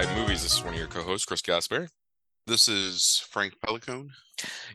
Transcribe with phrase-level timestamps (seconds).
[0.00, 0.42] Five Movies.
[0.42, 1.86] This is one of your co-hosts, Chris Gasper.
[2.46, 4.10] This is Frank Pelicone.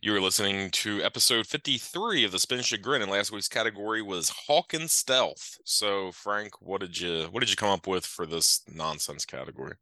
[0.04, 4.30] You are listening to episode 53 of the Spin Chagrin, and last week's category was
[4.30, 5.58] Hawk and Stealth.
[5.66, 9.74] So, Frank, what did you what did you come up with for this nonsense category?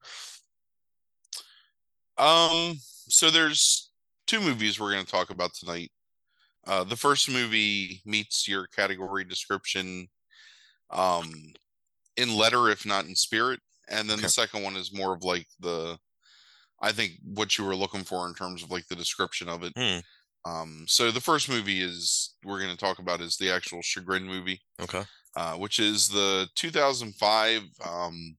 [2.17, 2.77] Um,
[3.09, 3.91] so there's
[4.25, 5.91] two movies we're going to talk about tonight.
[6.65, 10.07] Uh, the first movie meets your category description
[10.89, 11.34] um,
[12.15, 14.23] in letter, if not in spirit, and then okay.
[14.23, 15.97] the second one is more of like the,
[16.81, 19.73] I think what you were looking for in terms of like the description of it.
[19.75, 19.99] Hmm.
[20.45, 24.25] Um, so the first movie is we're going to talk about is the actual Chagrin
[24.25, 24.61] movie.
[24.81, 25.03] Okay.
[25.35, 28.35] Uh, which is the 2005 um,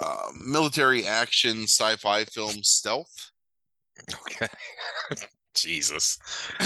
[0.00, 3.30] uh, military action sci-fi film Stealth.
[4.26, 4.46] Okay.
[5.54, 6.18] Jesus.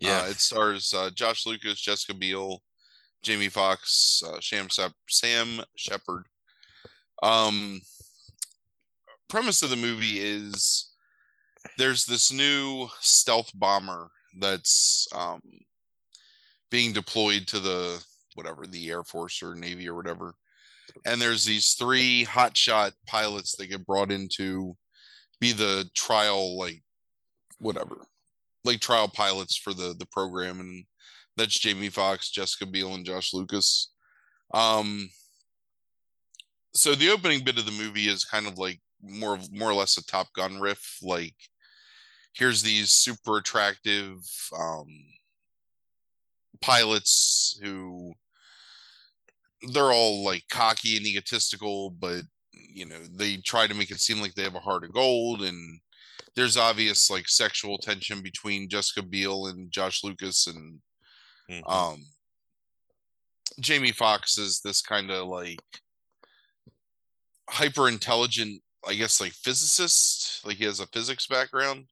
[0.00, 2.60] yeah, uh, it stars uh, Josh Lucas, Jessica Biel,
[3.24, 4.68] Jamie Foxx, uh, Sam
[5.08, 6.26] Sam Shepard.
[7.22, 7.80] Um,
[9.28, 10.92] premise of the movie is
[11.78, 15.40] there's this new stealth bomber that's um,
[16.70, 20.34] being deployed to the whatever the Air Force or Navy or whatever,
[21.06, 24.76] and there's these three hotshot pilots that get brought into
[25.40, 26.82] be the trial like
[27.58, 27.96] whatever
[28.64, 30.84] like trial pilots for the the program and
[31.36, 33.92] that's Jamie Foxx, Jessica Biel, and Josh Lucas.
[34.52, 35.08] Um,
[36.74, 39.96] so the opening bit of the movie is kind of like more more or less
[39.96, 40.98] a Top Gun riff.
[41.02, 41.34] Like,
[42.32, 44.18] here's these super attractive
[44.58, 44.86] um,
[46.60, 48.12] pilots who
[49.72, 54.20] they're all like cocky and egotistical, but you know they try to make it seem
[54.20, 55.80] like they have a heart of gold and
[56.36, 60.80] there's obvious like sexual tension between Jessica Biel and Josh Lucas and
[61.50, 61.68] mm-hmm.
[61.68, 62.04] um
[63.60, 65.60] Jamie Foxx is this kind of like
[67.48, 71.86] hyper intelligent, I guess like physicist, like he has a physics background,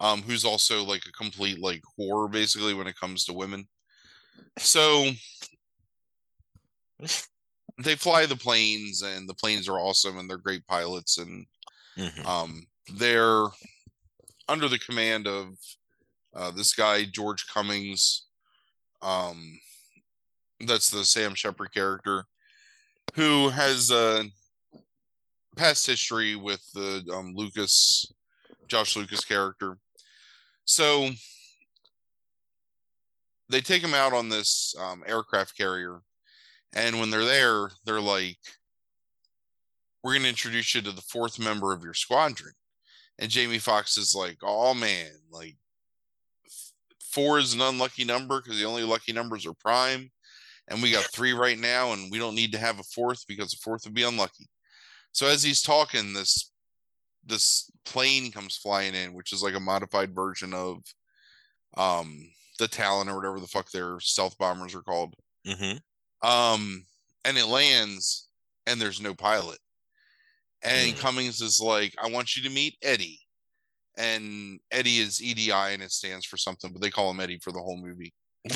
[0.00, 3.68] um, who's also like a complete like whore basically when it comes to women.
[4.58, 5.10] So
[7.84, 11.46] they fly the planes and the planes are awesome and they're great pilots and
[11.96, 12.26] mm-hmm.
[12.26, 13.44] um they're
[14.48, 15.48] under the command of
[16.34, 18.27] uh, this guy George Cummings.
[19.02, 19.58] Um,
[20.60, 22.24] that's the Sam Shepard character,
[23.14, 24.24] who has a
[25.56, 28.12] past history with the um, Lucas,
[28.66, 29.78] Josh Lucas character.
[30.64, 31.10] So
[33.48, 36.00] they take him out on this um, aircraft carrier,
[36.74, 38.38] and when they're there, they're like,
[40.02, 42.52] "We're going to introduce you to the fourth member of your squadron."
[43.18, 45.56] And Jamie Foxx is like, oh man, like
[47.10, 50.10] four is an unlucky number because the only lucky numbers are prime.
[50.68, 53.54] And we got three right now, and we don't need to have a fourth because
[53.54, 54.48] a fourth would be unlucky.
[55.12, 56.50] So as he's talking, this
[57.24, 60.82] this plane comes flying in, which is like a modified version of
[61.76, 65.14] um the Talon or whatever the fuck their stealth bombers are called.
[65.46, 66.28] Mm-hmm.
[66.28, 66.84] Um,
[67.24, 68.28] and it lands,
[68.66, 69.58] and there's no pilot.
[70.62, 70.98] And mm.
[70.98, 73.20] Cummings is like, I want you to meet Eddie.
[73.98, 77.52] And Eddie is EDI and it stands for something, but they call him Eddie for
[77.52, 78.14] the whole movie.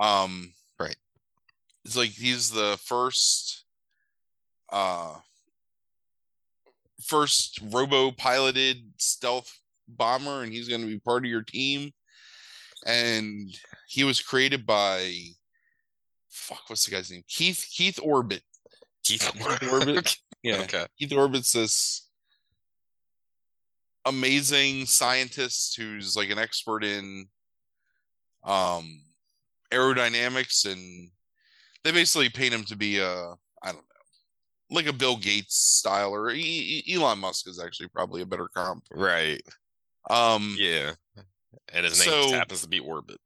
[0.00, 0.96] um, right.
[1.84, 3.64] It's like he's the first
[4.72, 5.14] uh
[7.00, 11.92] first robo piloted stealth bomber and he's going to be part of your team
[12.84, 15.12] and he was created by
[16.28, 18.42] fuck what's the guy's name keith keith orbit
[19.04, 20.62] keith, keith orbit yeah.
[20.62, 20.86] Okay.
[20.96, 22.05] Keith Orbit's this
[24.06, 27.26] amazing scientist who's like an expert in
[28.44, 29.00] um
[29.72, 31.10] aerodynamics and
[31.82, 33.82] they basically paint him to be a I don't know
[34.70, 38.84] like a Bill Gates style or e- Elon Musk is actually probably a better comp.
[38.90, 39.40] Right.
[40.10, 40.92] Um yeah.
[41.72, 43.18] And his name so, happens to be Orbit.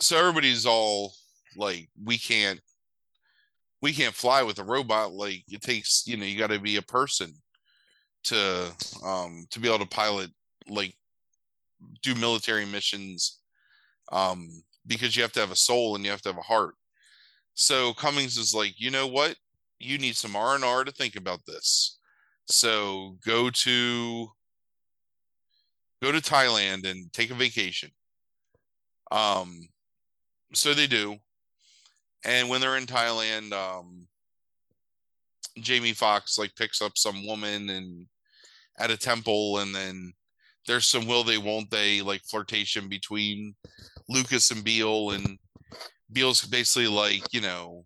[0.00, 1.12] So everybody's all
[1.56, 2.60] like we can't
[3.80, 6.76] we can't fly with a robot like it takes you know you got to be
[6.76, 7.34] a person
[8.24, 8.72] to
[9.04, 10.30] um to be able to pilot
[10.68, 10.94] like
[12.02, 13.40] do military missions
[14.12, 16.74] um because you have to have a soul and you have to have a heart.
[17.54, 19.36] So cummings is like you know what?
[19.78, 21.98] You need some r&r to think about this.
[22.46, 24.28] So go to
[26.02, 27.90] go to thailand and take a vacation.
[29.10, 29.68] Um
[30.54, 31.18] so they do.
[32.24, 34.06] And when they're in Thailand, um,
[35.58, 38.06] Jamie foxx like picks up some woman and
[38.78, 40.12] at a temple, and then
[40.66, 43.54] there's some will they won't they like flirtation between
[44.08, 45.38] Lucas and Biel, and
[46.12, 47.84] Biel's basically like you know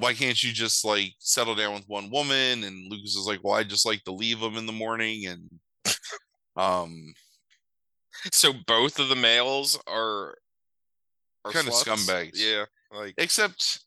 [0.00, 2.64] why can't you just like settle down with one woman?
[2.64, 5.26] And Lucas is like, well, I just like to leave them in the morning.
[5.26, 5.60] And
[6.56, 7.12] um,
[8.32, 10.36] so both of the males are,
[11.44, 11.86] are kind sluts?
[11.86, 12.32] of scumbags.
[12.34, 13.80] Yeah, like except,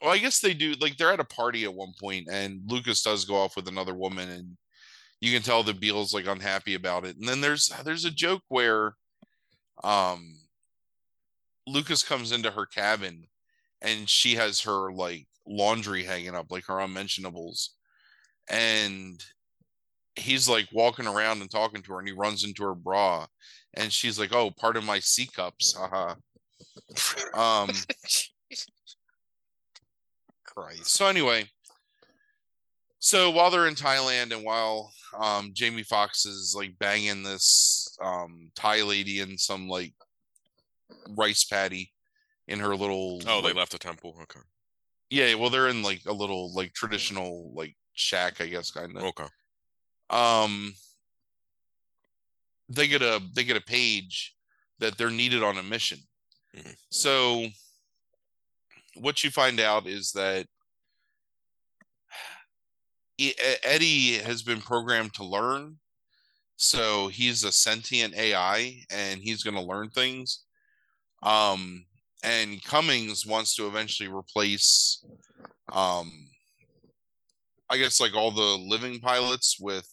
[0.00, 0.74] well, I guess they do.
[0.80, 3.94] Like they're at a party at one point, and Lucas does go off with another
[3.94, 4.56] woman, and
[5.20, 7.16] you can tell the Biel's like unhappy about it.
[7.16, 8.94] And then there's there's a joke where,
[9.84, 10.36] um,
[11.66, 13.26] Lucas comes into her cabin,
[13.82, 17.74] and she has her like laundry hanging up, like her unmentionables.
[18.50, 19.22] And
[20.14, 23.26] he's like walking around and talking to her, and he runs into her bra,
[23.74, 26.14] and she's like, "Oh, part of my C cups." Haha.
[27.34, 27.70] um.
[30.56, 30.90] Christ.
[30.90, 31.48] So anyway,
[32.98, 38.50] so while they're in Thailand and while um, Jamie Foxx is like banging this um,
[38.54, 39.92] Thai lady in some like
[41.10, 41.92] rice paddy
[42.48, 43.20] in her little.
[43.26, 44.16] Oh, they left the temple.
[44.22, 44.40] Okay.
[45.10, 49.04] Yeah, well, they're in like a little like traditional like shack, I guess, kind of.
[49.04, 49.26] Okay.
[50.10, 50.72] Um,
[52.68, 54.34] they get a they get a page
[54.78, 55.98] that they're needed on a mission.
[56.56, 56.70] Mm-hmm.
[56.90, 57.46] So,
[59.00, 60.46] what you find out is that
[63.64, 65.76] Eddie has been programmed to learn.
[66.56, 70.44] So he's a sentient AI and he's going to learn things.
[71.22, 71.84] Um,
[72.22, 75.04] and Cummings wants to eventually replace,
[75.72, 76.10] um,
[77.68, 79.88] I guess, like all the living pilots with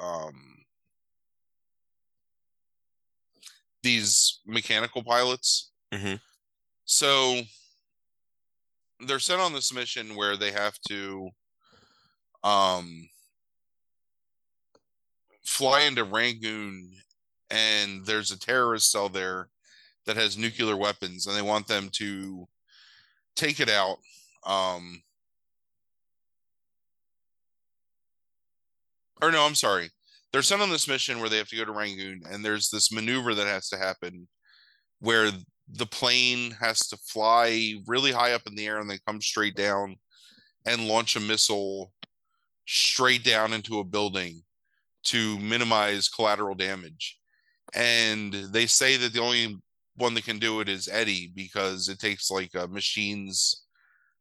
[0.00, 0.34] um,
[3.82, 5.70] these mechanical pilots.
[5.92, 6.16] Mm-hmm.
[6.84, 7.40] So
[9.06, 11.30] they're sent on this mission where they have to
[12.42, 13.08] um,
[15.44, 16.90] fly into Rangoon,
[17.50, 19.48] and there's a terrorist cell there
[20.06, 22.46] that has nuclear weapons, and they want them to
[23.36, 23.98] take it out.
[24.46, 25.02] Um,
[29.22, 29.90] or no, I'm sorry.
[30.32, 32.92] They're sent on this mission where they have to go to Rangoon, and there's this
[32.92, 34.28] maneuver that has to happen
[35.00, 35.30] where
[35.70, 39.56] the plane has to fly really high up in the air and then come straight
[39.56, 39.96] down
[40.66, 41.92] and launch a missile
[42.66, 44.42] straight down into a building
[45.04, 47.18] to minimize collateral damage.
[47.74, 49.56] And they say that the only
[49.96, 53.64] one that can do it is Eddie because it takes like a machine's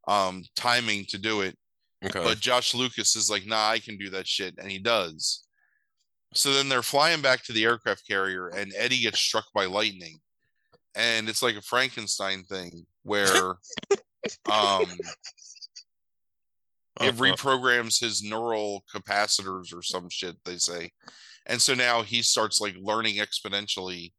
[0.07, 1.57] um, timing to do it.
[2.03, 2.23] Okay.
[2.23, 4.55] But Josh Lucas is like, nah, I can do that shit.
[4.57, 5.43] And he does.
[6.33, 10.19] So then they're flying back to the aircraft carrier, and Eddie gets struck by lightning.
[10.95, 13.55] And it's like a Frankenstein thing where
[14.51, 14.85] um,
[17.01, 17.23] it uh-huh.
[17.23, 20.91] reprograms his neural capacitors or some shit they say.
[21.45, 24.11] And so now he starts like learning exponentially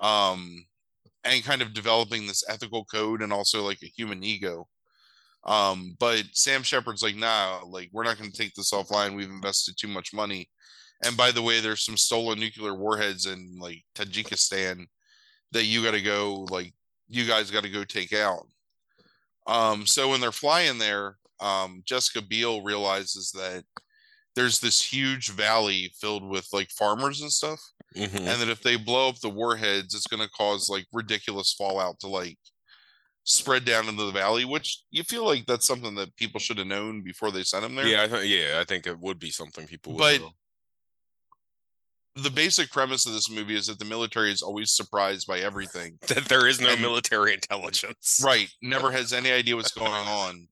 [0.00, 0.64] um
[1.24, 4.68] and kind of developing this ethical code and also like a human ego.
[5.44, 9.16] Um but sam shepard's like nah like we're not going to take this offline.
[9.16, 10.48] We've invested too much money.
[11.04, 14.86] And by the way there's some stolen nuclear warheads in like tajikistan
[15.52, 16.72] that you got to go like
[17.08, 18.46] you guys got to go take out
[19.46, 23.64] um so when they're flying there um, Jessica Biel realizes that
[24.34, 27.60] there's this huge valley filled with like farmers and stuff,
[27.94, 28.16] mm-hmm.
[28.16, 32.00] and that if they blow up the warheads, it's going to cause like ridiculous fallout
[32.00, 32.38] to like
[33.24, 34.44] spread down into the valley.
[34.44, 37.74] Which you feel like that's something that people should have known before they sent them
[37.74, 37.86] there.
[37.86, 39.96] Yeah, I th- yeah, I think it would be something people.
[39.96, 40.30] but know.
[42.14, 45.98] The basic premise of this movie is that the military is always surprised by everything.
[46.08, 48.20] that there is no and, military intelligence.
[48.24, 48.48] Right.
[48.60, 50.48] Never has any idea what's going on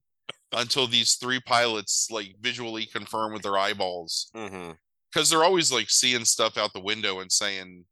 [0.53, 5.23] until these three pilots like visually confirm with their eyeballs because mm-hmm.
[5.29, 7.85] they're always like seeing stuff out the window and saying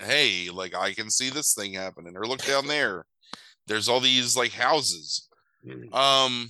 [0.00, 3.04] hey like i can see this thing happening or look down there
[3.66, 5.28] there's all these like houses
[5.66, 5.92] mm-hmm.
[5.92, 6.48] um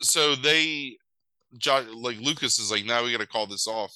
[0.00, 0.96] so they
[1.94, 3.92] like lucas is like now we gotta call this off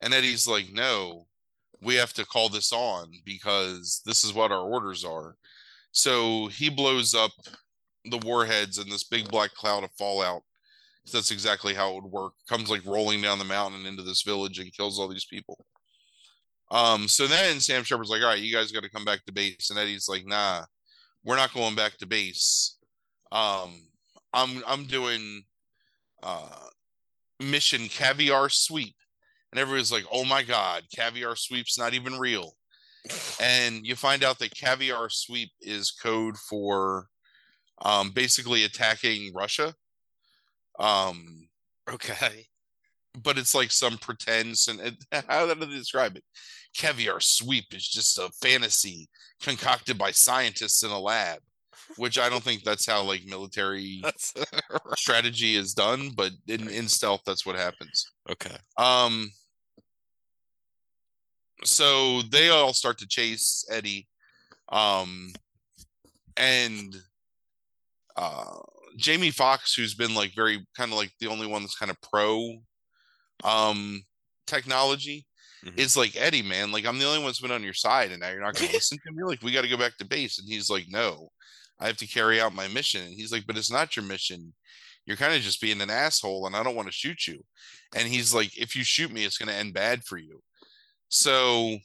[0.00, 1.26] and eddie's like no
[1.80, 5.36] we have to call this on because this is what our orders are
[5.92, 7.32] so he blows up
[8.10, 10.42] the warheads and this big black cloud of fallout.
[11.12, 12.34] That's exactly how it would work.
[12.48, 15.64] Comes like rolling down the mountain into this village and kills all these people.
[16.70, 19.32] Um, so then Sam Shepard's like, all right, you guys got to come back to
[19.32, 19.70] base.
[19.70, 20.64] And Eddie's like, nah,
[21.24, 22.76] we're not going back to base.
[23.32, 23.88] Um,
[24.34, 25.44] I'm I'm doing
[26.22, 26.66] uh
[27.40, 28.94] mission caviar sweep.
[29.50, 32.52] And everybody's like, oh my god, caviar sweep's not even real.
[33.40, 37.06] And you find out that caviar sweep is code for
[37.80, 39.74] um, basically attacking Russia.
[40.78, 41.48] Um,
[41.90, 42.48] okay,
[43.22, 44.94] but it's like some pretense and it,
[45.28, 46.24] how do they describe it?
[46.76, 49.08] Caviar sweep is just a fantasy
[49.40, 51.38] concocted by scientists in a lab.
[51.96, 54.02] Which I don't think that's how like military
[54.96, 58.06] strategy is done, but in, in stealth, that's what happens.
[58.30, 58.54] Okay.
[58.76, 59.30] Um,
[61.64, 64.06] so they all start to chase Eddie.
[64.70, 65.32] Um,
[66.36, 66.94] and
[68.16, 68.58] uh,
[68.96, 72.00] Jamie Foxx, who's been like very kind of like the only one that's kind of
[72.02, 72.58] pro
[73.44, 74.02] um
[74.46, 75.26] technology,
[75.64, 75.78] mm-hmm.
[75.78, 76.72] is like Eddie, man.
[76.72, 78.68] Like I'm the only one that's been on your side, and now you're not going
[78.68, 79.22] to listen to me.
[79.24, 81.30] Like we got to go back to base, and he's like, no,
[81.80, 83.02] I have to carry out my mission.
[83.02, 84.52] And he's like, but it's not your mission.
[85.06, 87.42] You're kind of just being an asshole, and I don't want to shoot you.
[87.96, 90.42] And he's like, if you shoot me, it's going to end bad for you.
[91.08, 91.78] So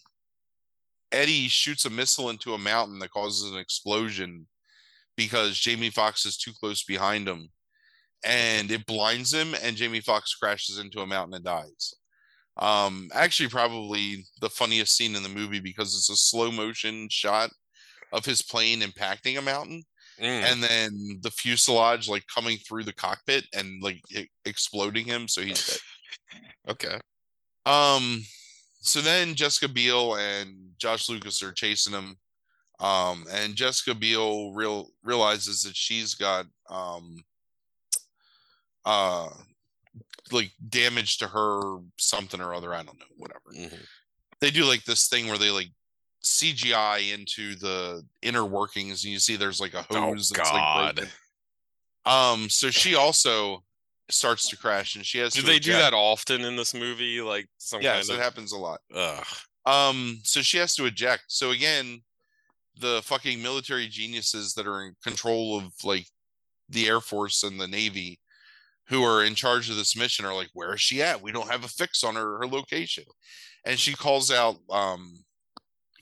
[1.14, 4.48] Eddie shoots a missile into a mountain that causes an explosion
[5.16, 7.50] because Jamie Foxx is too close behind him
[8.26, 11.94] and it blinds him and Jamie Foxx crashes into a mountain and dies.
[12.58, 17.50] Um actually probably the funniest scene in the movie because it's a slow motion shot
[18.14, 19.84] of his plane impacting a mountain
[20.22, 20.26] mm.
[20.26, 24.02] and then the fuselage like coming through the cockpit and like
[24.46, 25.80] exploding him so he's dead.
[26.70, 27.00] okay.
[27.66, 28.24] Um
[28.84, 32.18] so then Jessica Biel and Josh Lucas are chasing him.
[32.82, 37.24] Um, and Jessica Biel real realizes that she's got um
[38.86, 39.30] uh
[40.34, 42.74] like damage to her something or other.
[42.74, 43.40] I don't know, whatever.
[43.56, 43.84] Mm-hmm.
[44.42, 45.70] They do like this thing where they like
[46.24, 50.32] CGI into the inner workings, and you see there's like a oh, hose.
[50.36, 51.00] Oh God.
[51.00, 51.10] Like
[52.06, 53.64] um, so she also
[54.10, 55.66] starts to crash and she has to do they eject.
[55.66, 58.22] do that often in this movie like some yes kind of...
[58.22, 59.26] it happens a lot Ugh.
[59.66, 62.02] um so she has to eject so again
[62.80, 66.06] the fucking military geniuses that are in control of like
[66.70, 68.20] the air force and the navy
[68.88, 71.50] who are in charge of this mission are like where is she at we don't
[71.50, 73.06] have a fix on her her location
[73.66, 75.23] and she calls out um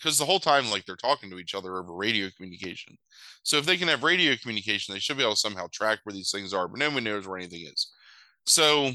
[0.02, 2.98] because the whole time like they're talking to each other over radio communication.
[3.44, 6.14] So if they can have radio communication they should be able to somehow track where
[6.14, 7.92] these things are but nobody knows where anything is.
[8.46, 8.92] So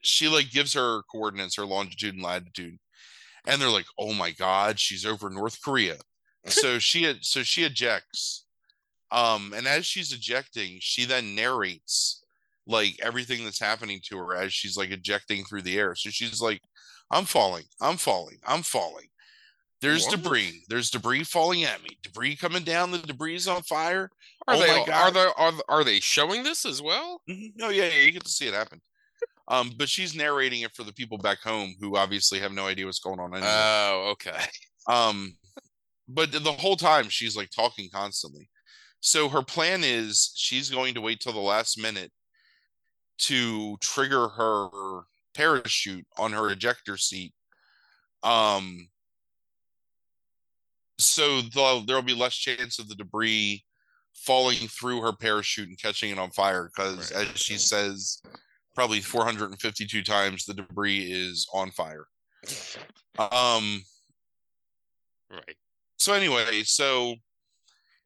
[0.00, 2.78] she like gives her coordinates her longitude and latitude
[3.46, 5.96] and they're like oh my god she's over north korea.
[6.46, 8.46] So she so she ejects
[9.10, 12.24] um and as she's ejecting she then narrates
[12.66, 15.94] like everything that's happening to her as she's like ejecting through the air.
[15.94, 16.62] So she's like
[17.10, 19.08] i'm falling i'm falling i'm falling
[19.80, 20.16] there's what?
[20.16, 20.62] debris.
[20.68, 21.90] There's debris falling at me.
[22.02, 22.90] Debris coming down.
[22.90, 24.10] The debris is on fire.
[24.46, 24.66] Are oh they?
[24.66, 24.90] My God.
[24.90, 25.32] Are they?
[25.36, 27.22] Are, are they showing this as well?
[27.28, 27.62] Mm-hmm.
[27.62, 28.02] Oh yeah, yeah.
[28.02, 28.80] You get to see it happen.
[29.48, 32.84] Um, but she's narrating it for the people back home who obviously have no idea
[32.84, 33.32] what's going on.
[33.32, 33.48] Anyway.
[33.50, 34.38] Oh, okay.
[34.86, 35.36] Um,
[36.08, 38.48] but the whole time she's like talking constantly.
[39.00, 42.10] So her plan is she's going to wait till the last minute
[43.18, 44.68] to trigger her
[45.34, 47.32] parachute on her ejector seat.
[48.22, 48.88] Um,
[50.98, 51.40] so
[51.86, 53.64] there'll be less chance of the debris
[54.14, 57.28] falling through her parachute and catching it on fire because right.
[57.28, 58.20] as she says
[58.74, 62.06] probably 452 times the debris is on fire.
[63.18, 63.82] Um
[65.30, 65.56] right.
[65.98, 67.14] so anyway so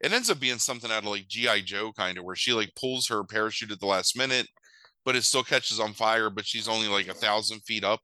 [0.01, 2.75] it ends up being something out of like gi joe kind of where she like
[2.75, 4.49] pulls her parachute at the last minute
[5.05, 8.01] but it still catches on fire but she's only like a thousand feet up.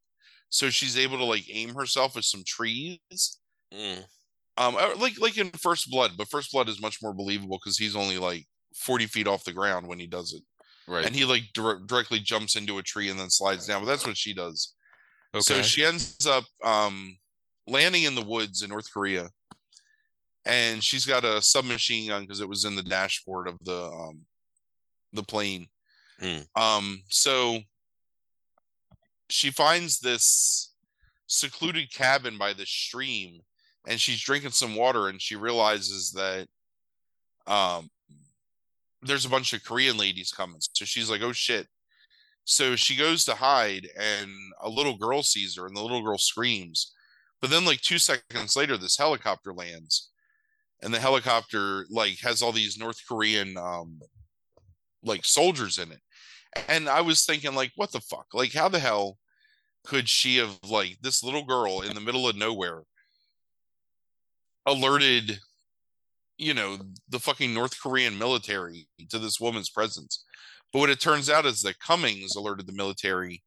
[0.50, 3.38] So she's able to like aim herself at some trees.
[3.72, 4.04] Mm.
[4.58, 7.78] Um, uh, like like in First Blood, but First Blood is much more believable because
[7.78, 10.42] he's only like forty feet off the ground when he does it,
[10.90, 11.06] right?
[11.06, 13.84] And he like dir- directly jumps into a tree and then slides down.
[13.84, 14.74] But that's what she does.
[15.32, 15.42] Okay.
[15.42, 17.16] So she ends up um,
[17.68, 19.28] landing in the woods in North Korea,
[20.44, 24.22] and she's got a submachine gun because it was in the dashboard of the um,
[25.12, 25.68] the plane.
[26.20, 26.46] Mm.
[26.56, 27.60] Um, so
[29.30, 30.72] she finds this
[31.28, 33.42] secluded cabin by the stream
[33.86, 36.46] and she's drinking some water and she realizes that
[37.46, 37.88] um
[39.02, 40.60] there's a bunch of Korean ladies coming.
[40.60, 41.68] So she's like, "Oh shit."
[42.44, 44.30] So she goes to hide and
[44.60, 46.94] a little girl sees her and the little girl screams.
[47.40, 50.10] But then like 2 seconds later this helicopter lands
[50.82, 54.00] and the helicopter like has all these North Korean um
[55.02, 56.00] like soldiers in it.
[56.68, 58.26] And I was thinking like what the fuck?
[58.34, 59.18] Like how the hell
[59.84, 62.82] could she have like this little girl in the middle of nowhere
[64.68, 65.38] alerted
[66.38, 70.24] you know the fucking north korean military to this woman's presence.
[70.72, 73.42] But what it turns out is that cummings alerted the military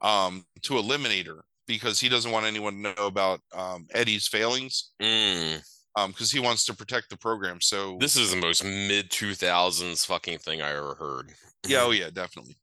[0.00, 4.92] um, to eliminate her because he doesn't want anyone to know about um, eddie's failings
[5.00, 5.60] mm.
[5.96, 7.60] um because he wants to protect the program.
[7.60, 11.32] So this is the most mid 2000s fucking thing i ever heard.
[11.66, 12.56] Yeah oh yeah definitely.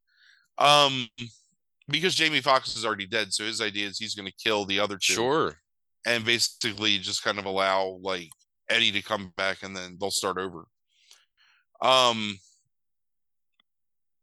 [0.57, 1.07] Um
[1.89, 4.79] because jamie Foxx is already dead so his idea is he's going to kill the
[4.79, 5.13] other two.
[5.13, 5.57] Sure
[6.05, 8.29] and basically just kind of allow like
[8.69, 10.65] Eddie to come back and then they'll start over.
[11.81, 12.37] Um,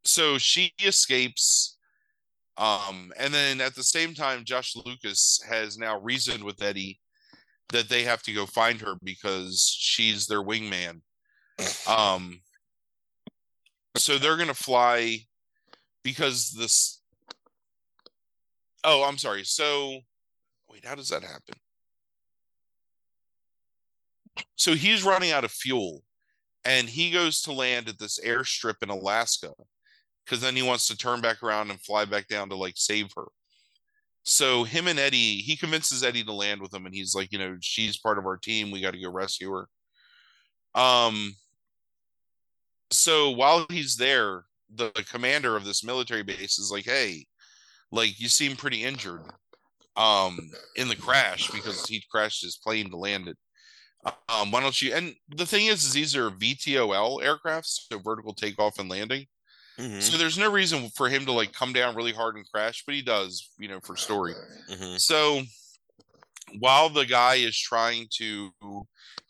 [0.04, 1.76] so she escapes.
[2.56, 7.00] Um, and then at the same time, Josh Lucas has now reasoned with Eddie
[7.70, 11.00] that they have to go find her because she's their wingman.
[11.88, 12.40] Um,
[13.96, 15.18] so they're gonna fly
[16.02, 17.02] because this.
[18.82, 19.44] Oh, I'm sorry.
[19.44, 20.00] So,
[20.70, 21.54] wait, how does that happen?
[24.60, 26.02] So he's running out of fuel,
[26.66, 29.54] and he goes to land at this airstrip in Alaska
[30.22, 33.08] because then he wants to turn back around and fly back down to like save
[33.16, 33.24] her.
[34.24, 37.38] So him and Eddie, he convinces Eddie to land with him, and he's like, you
[37.38, 38.70] know, she's part of our team.
[38.70, 39.66] We got to go rescue her.
[40.78, 41.32] Um.
[42.92, 47.24] So while he's there, the, the commander of this military base is like, "Hey,
[47.90, 49.22] like you seem pretty injured,
[49.96, 53.38] um, in the crash because he crashed his plane to land it.
[54.28, 58.34] Um, why don't you?" And the thing is, is these are VTOL aircrafts, so vertical
[58.34, 59.26] takeoff and landing.
[59.78, 60.00] Mm-hmm.
[60.00, 62.94] So there's no reason for him to like come down really hard and crash, but
[62.94, 64.34] he does, you know, for story.
[64.70, 64.96] Mm-hmm.
[64.96, 65.42] So
[66.58, 68.50] while the guy is trying to,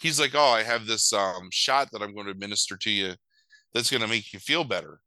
[0.00, 3.14] he's like, "Oh, I have this um, shot that I'm going to administer to you,
[3.72, 5.00] that's going to make you feel better."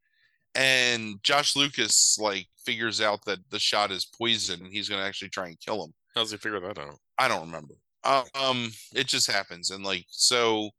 [0.56, 5.08] And Josh Lucas like figures out that the shot is poison, and he's going to
[5.08, 5.94] actually try and kill him.
[6.16, 7.00] How's he figure that out?
[7.18, 7.74] I don't remember.
[8.06, 10.72] Um, it just happens, and like so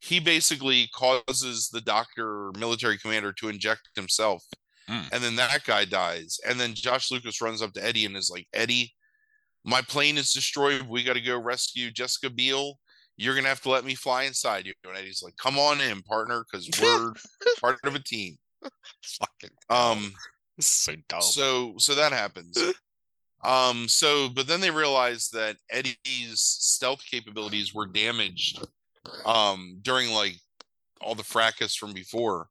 [0.00, 4.44] he basically causes the doctor military commander to inject himself
[4.86, 5.08] mm.
[5.12, 8.28] and then that guy dies and then josh lucas runs up to eddie and is
[8.30, 8.92] like eddie
[9.64, 10.82] my plane is destroyed.
[10.82, 12.78] We got to go rescue jessica biel.
[13.16, 14.74] You're gonna have to let me fly inside you.
[14.84, 17.12] And eddie's like come on in partner because we're
[17.60, 18.36] part of a team.
[19.02, 20.12] Fucking um
[20.60, 21.22] so dumb.
[21.22, 22.58] so so that happens
[23.44, 28.64] um so but then they realize that eddie's stealth capabilities were damaged
[29.24, 30.36] um, during like
[31.00, 32.48] all the fracas from before.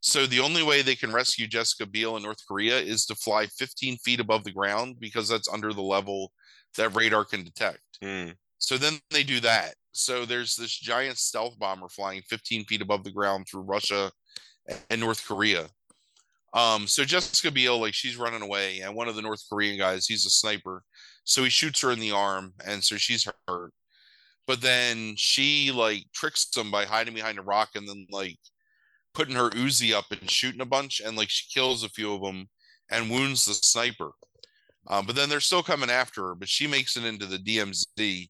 [0.00, 3.46] So the only way they can rescue Jessica Biel in North Korea is to fly
[3.46, 6.30] 15 feet above the ground because that's under the level
[6.76, 7.80] that radar can detect.
[8.02, 8.34] Mm.
[8.58, 9.74] So then they do that.
[9.92, 14.10] So there's this giant stealth bomber flying 15 feet above the ground through Russia
[14.90, 15.68] and North Korea.
[16.54, 20.06] Um, so Jessica Biel, like she's running away, and one of the North Korean guys,
[20.06, 20.82] he's a sniper,
[21.24, 23.72] so he shoots her in the arm, and so she's hurt
[24.46, 28.38] but then she like tricks him by hiding behind a rock and then like
[29.14, 32.20] putting her Uzi up and shooting a bunch and like she kills a few of
[32.20, 32.48] them
[32.90, 34.10] and wounds the sniper.
[34.86, 38.28] Um, but then they're still coming after her, but she makes it into the DMZ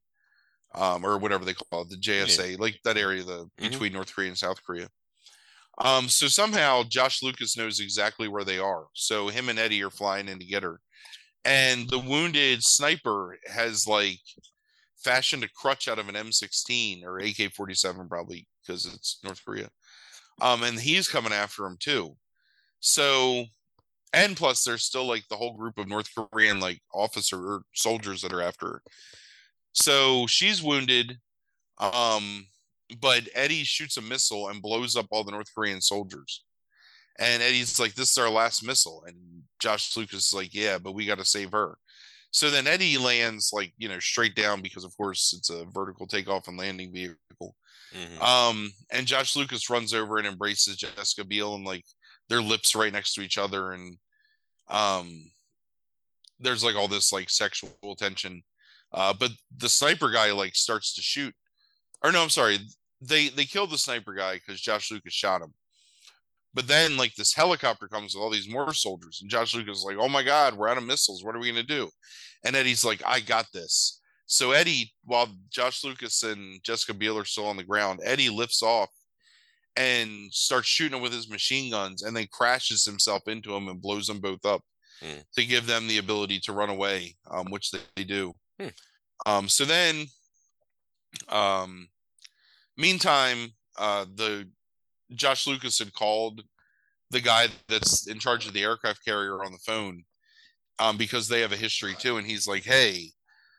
[0.76, 2.56] um, or whatever they call it, the JSA, yeah.
[2.60, 3.68] like that area the mm-hmm.
[3.68, 4.88] between North Korea and South Korea.
[5.78, 8.87] Um, so somehow Josh Lucas knows exactly where they are.
[8.94, 10.80] So him and Eddie are flying in to get her.
[11.44, 14.20] And the wounded sniper has like
[14.96, 19.68] fashioned a crutch out of an M16 or AK-47 probably because it's North Korea.
[20.40, 22.16] Um, and he's coming after him too.
[22.80, 23.44] So,
[24.12, 28.22] and plus there's still like the whole group of North Korean like officer or soldiers
[28.22, 28.82] that are after her.
[29.72, 31.18] So she's wounded.
[31.78, 32.46] Um,
[33.00, 36.44] but Eddie shoots a missile and blows up all the North Korean soldiers.
[37.18, 39.16] And Eddie's like, "This is our last missile," and
[39.61, 41.78] Josh Lucas is like, "Yeah, but we got to save her."
[42.30, 46.07] So then Eddie lands like you know straight down because of course it's a vertical
[46.07, 47.54] takeoff and landing vehicle.
[47.94, 48.22] Mm-hmm.
[48.22, 51.85] Um, and Josh Lucas runs over and embraces Jessica Biel and like
[52.28, 53.98] their lips right next to each other and
[54.68, 55.30] um
[56.40, 58.42] there's like all this like sexual tension.
[58.92, 61.35] Uh, but the sniper guy like starts to shoot.
[62.02, 62.59] Or no, I'm sorry.
[63.06, 65.52] They they killed the sniper guy because Josh Lucas shot him.
[66.54, 69.84] But then like this helicopter comes with all these more soldiers, and Josh Lucas is
[69.84, 71.24] like, "Oh my God, we're out of missiles.
[71.24, 71.90] What are we gonna do?"
[72.44, 77.24] And Eddie's like, "I got this." So Eddie, while Josh Lucas and Jessica Biel are
[77.24, 78.88] still on the ground, Eddie lifts off
[79.76, 83.82] and starts shooting them with his machine guns, and then crashes himself into them and
[83.82, 84.62] blows them both up
[85.02, 85.24] mm.
[85.34, 88.32] to give them the ability to run away, um, which they, they do.
[88.60, 88.72] Mm.
[89.26, 90.06] Um, so then,
[91.28, 91.88] um,
[92.76, 94.48] meantime, uh, the
[95.14, 96.42] Josh Lucas had called
[97.10, 100.04] the guy that's in charge of the aircraft carrier on the phone
[100.78, 102.16] um, because they have a history too.
[102.16, 103.10] And he's like, hey,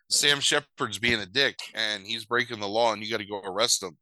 [0.09, 3.41] Sam Shepard's being a dick and he's breaking the law and you got to go
[3.41, 3.97] arrest him.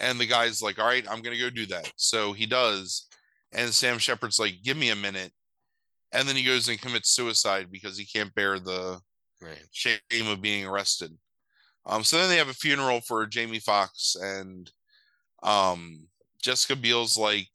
[0.00, 1.90] And the guy's like, all right, I'm going to go do that.
[1.96, 3.06] So he does.
[3.52, 5.32] And Sam Shepard's like, give me a minute.
[6.12, 9.00] And then he goes and commits suicide because he can't bear the
[9.40, 9.58] right.
[9.72, 11.16] shame of being arrested.
[11.88, 14.70] Um, so then they have a funeral for Jamie Foxx and
[15.42, 16.06] um,
[16.42, 17.48] Jessica Biel's like,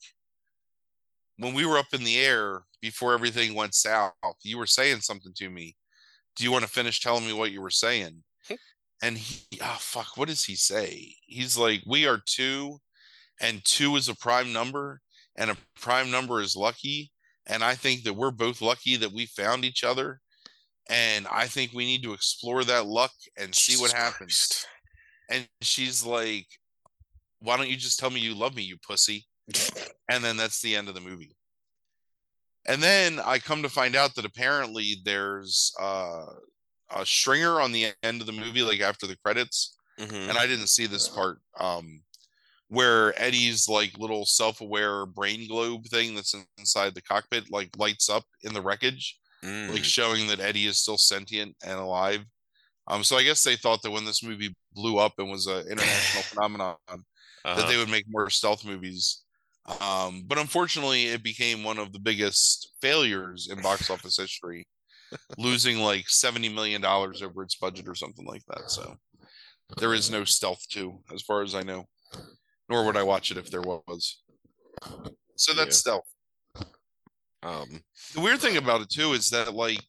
[1.38, 5.34] when we were up in the air before everything went south, you were saying something
[5.36, 5.76] to me.
[6.36, 8.24] Do you want to finish telling me what you were saying?
[9.04, 11.14] and he, oh fuck, what does he say?
[11.26, 12.80] He's like, we are two,
[13.42, 15.02] and two is a prime number,
[15.36, 17.12] and a prime number is lucky.
[17.46, 20.22] And I think that we're both lucky that we found each other.
[20.90, 24.18] And I think we need to explore that luck and see what happens.
[24.18, 24.68] Christ.
[25.30, 26.48] And she's like,
[27.40, 29.26] Why don't you just tell me you love me, you pussy?
[30.10, 31.36] and then that's the end of the movie.
[32.66, 36.26] And then I come to find out that apparently there's uh,
[36.96, 39.76] a stinger on the end of the movie, like after the credits.
[40.00, 40.30] Mm-hmm.
[40.30, 41.40] And I didn't see this part.
[41.60, 42.02] Um,
[42.70, 48.24] where Eddie's like little self-aware brain globe thing that's inside the cockpit like lights up
[48.42, 49.72] in the wreckage, mm.
[49.72, 52.22] like showing that Eddie is still sentient and alive.
[52.88, 55.68] Um, so I guess they thought that when this movie blew up and was an
[55.68, 57.56] international phenomenon, uh-huh.
[57.56, 59.24] that they would make more stealth movies.
[59.82, 64.68] Um, but unfortunately, it became one of the biggest failures in box office history,
[65.38, 68.70] losing like seventy million dollars over its budget or something like that.
[68.70, 68.96] So
[69.78, 71.86] there is no stealth two, as far as I know
[72.70, 74.22] nor would I watch it if there was.
[75.36, 75.94] So that's yeah.
[75.94, 76.13] stealth.
[77.44, 77.82] Um,
[78.14, 79.82] the weird thing about it too is that like,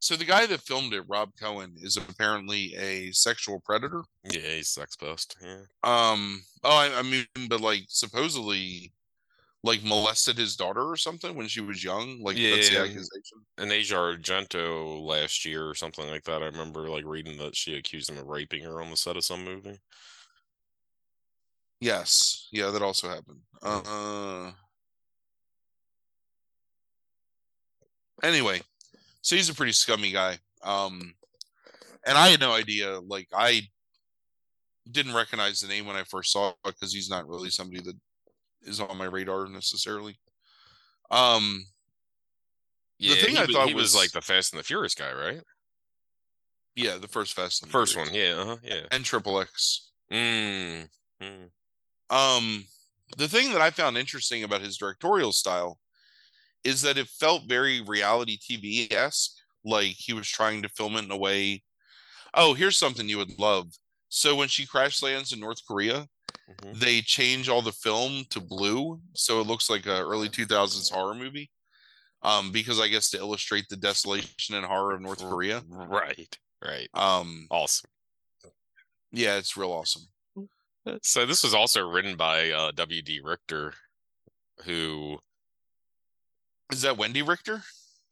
[0.00, 4.02] so the guy that filmed it, Rob Cohen, is apparently a sexual predator.
[4.30, 5.36] Yeah, he's sex pest.
[5.42, 5.62] Yeah.
[5.82, 6.42] Um.
[6.62, 8.92] Oh, I, I mean, but like supposedly,
[9.64, 12.22] like molested his daughter or something when she was young.
[12.22, 13.38] Like yeah, that's the accusation.
[13.58, 16.42] And Asia Argento last year or something like that.
[16.42, 19.24] I remember like reading that she accused him of raping her on the set of
[19.24, 19.80] some movie.
[21.80, 22.48] Yes.
[22.52, 23.40] Yeah, that also happened.
[23.62, 24.52] Uh
[28.22, 28.60] anyway,
[29.20, 30.38] so he's a pretty scummy guy.
[30.62, 31.14] Um
[32.06, 33.62] and I had no idea, like I
[34.90, 37.96] didn't recognize the name when I first saw it because he's not really somebody that
[38.62, 40.18] is on my radar necessarily.
[41.10, 41.64] Um
[42.98, 45.12] yeah, the thing I thought he was, was, like the Fast and the Furious guy,
[45.12, 45.40] right?
[46.74, 49.90] Yeah, the first Fast and first one, yeah, uh-huh, yeah, and Triple X.
[50.12, 50.88] Mm,
[51.22, 51.50] mm.
[52.10, 52.64] Um,
[53.16, 55.78] the thing that I found interesting about his directorial style
[56.64, 59.32] is that it felt very reality TV esque.
[59.64, 61.62] Like he was trying to film it in a way.
[62.34, 63.68] Oh, here's something you would love.
[64.08, 66.06] So when she crash lands in North Korea,
[66.50, 66.78] mm-hmm.
[66.78, 71.14] they change all the film to blue, so it looks like a early 2000s horror
[71.14, 71.50] movie.
[72.22, 75.62] Um, because I guess to illustrate the desolation and horror of North Korea.
[75.68, 76.36] Right.
[76.64, 76.88] Right.
[76.92, 77.90] Um, awesome.
[79.12, 80.02] Yeah, it's real awesome.
[81.02, 83.20] So this was also written by uh, W.D.
[83.22, 83.74] Richter,
[84.64, 85.18] who
[86.72, 87.62] is that Wendi Richter?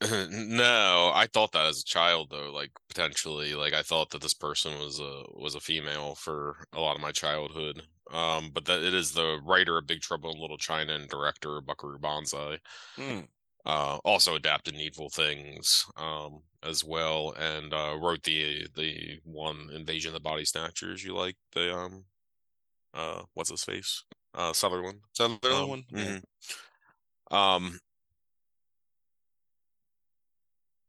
[0.31, 4.35] no, I thought that as a child though, like potentially, like I thought that this
[4.35, 7.83] person was a was a female for a lot of my childhood.
[8.13, 11.57] Um, but that it is the writer of Big Trouble in Little China and director
[11.57, 12.59] of Buckaroo Banzai.
[12.97, 13.27] Mm.
[13.65, 20.11] Uh, also adapted Needful Things um, as well, and uh, wrote the the one Invasion
[20.11, 21.03] of the Body Snatchers.
[21.03, 22.05] You like the um
[22.95, 27.37] uh what's his face uh Sutherland Sutherland um, mm-hmm.
[27.37, 27.79] um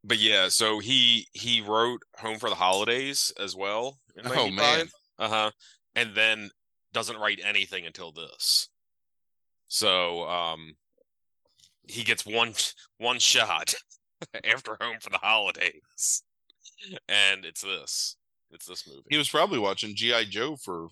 [0.04, 4.88] but yeah so he he wrote Home for the Holidays as well oh man.
[5.20, 5.52] uh-huh
[5.96, 6.50] and then
[6.94, 8.70] doesn't write anything until this.
[9.68, 10.76] So um
[11.88, 12.54] he gets one
[12.98, 13.74] one shot
[14.44, 16.24] after Home for the Holidays
[17.10, 18.16] and it's this
[18.52, 19.04] it's this movie.
[19.10, 20.88] He was probably watching GI Joe for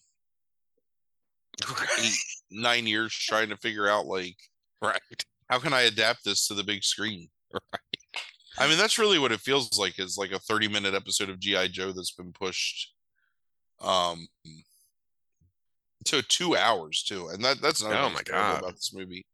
[1.99, 2.13] eight,
[2.51, 4.35] nine years trying to figure out like
[4.81, 4.99] right.
[5.49, 7.29] how can I adapt this to the big screen?
[7.53, 7.94] Right.
[8.57, 11.39] I mean, that's really what it feels like is like a 30 minute episode of
[11.39, 11.67] G.I.
[11.67, 12.93] Joe that's been pushed
[13.81, 14.27] um
[16.05, 17.27] to two hours too.
[17.27, 19.25] And that that's not oh my god about this movie.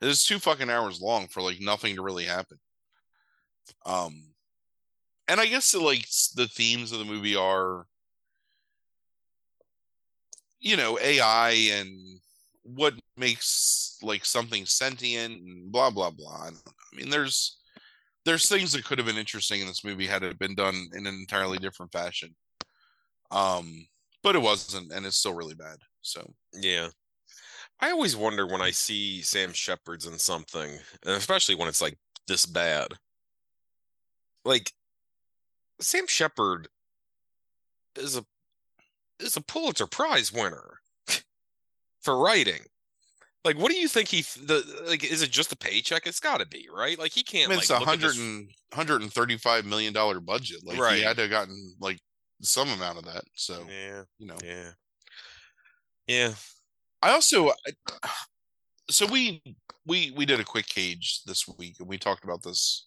[0.00, 2.58] It's two fucking hours long for like nothing to really happen.
[3.86, 4.24] Um
[5.28, 7.86] and I guess the, like the themes of the movie are
[10.60, 12.20] you know AI and
[12.64, 16.48] what makes like something sentient and blah blah blah.
[16.48, 17.61] I mean, there's
[18.24, 21.06] there's things that could have been interesting in this movie had it been done in
[21.06, 22.34] an entirely different fashion.
[23.30, 23.86] Um,
[24.22, 25.78] but it wasn't, and it's still really bad.
[26.02, 26.88] So yeah,
[27.80, 30.70] I always wonder when I see Sam Shepard's in something,
[31.04, 32.88] and especially when it's like this bad.
[34.44, 34.72] Like
[35.80, 36.68] Sam Shepard
[37.96, 38.24] is a
[39.18, 40.80] is a Pulitzer Prize winner
[42.00, 42.60] for writing.
[43.44, 45.04] Like, what do you think he the like?
[45.04, 46.06] Is it just a paycheck?
[46.06, 46.98] It's got to be right.
[46.98, 47.48] Like, he can't.
[47.48, 50.58] I mean, it's a hundred and hundred and thirty five million dollar budget.
[50.64, 50.96] Like, right.
[50.96, 51.98] he had to have gotten like
[52.40, 53.24] some amount of that.
[53.34, 54.70] So yeah, you know, yeah,
[56.06, 56.34] yeah.
[57.02, 57.50] I also,
[58.90, 59.42] so we
[59.86, 62.86] we we did a quick cage this week, and we talked about this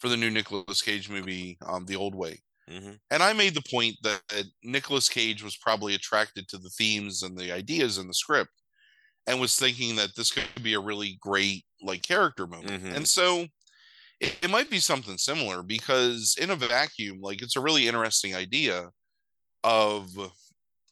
[0.00, 2.42] for the new Nicolas Cage movie, um, The Old Way.
[2.70, 2.92] Mm-hmm.
[3.10, 4.20] And I made the point that
[4.62, 8.50] Nicolas Cage was probably attracted to the themes and the ideas in the script
[9.26, 12.82] and was thinking that this could be a really great like character moment.
[12.82, 12.96] Mm-hmm.
[12.96, 13.46] And so
[14.20, 18.34] it, it might be something similar because in a vacuum, like it's a really interesting
[18.34, 18.90] idea
[19.62, 20.08] of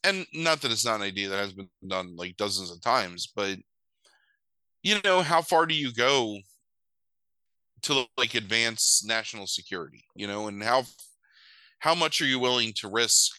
[0.05, 3.31] and not that it's not an idea that has been done like dozens of times,
[3.35, 3.59] but
[4.83, 6.39] you know, how far do you go
[7.83, 10.85] to like advance national security, you know, and how
[11.79, 13.33] how much are you willing to risk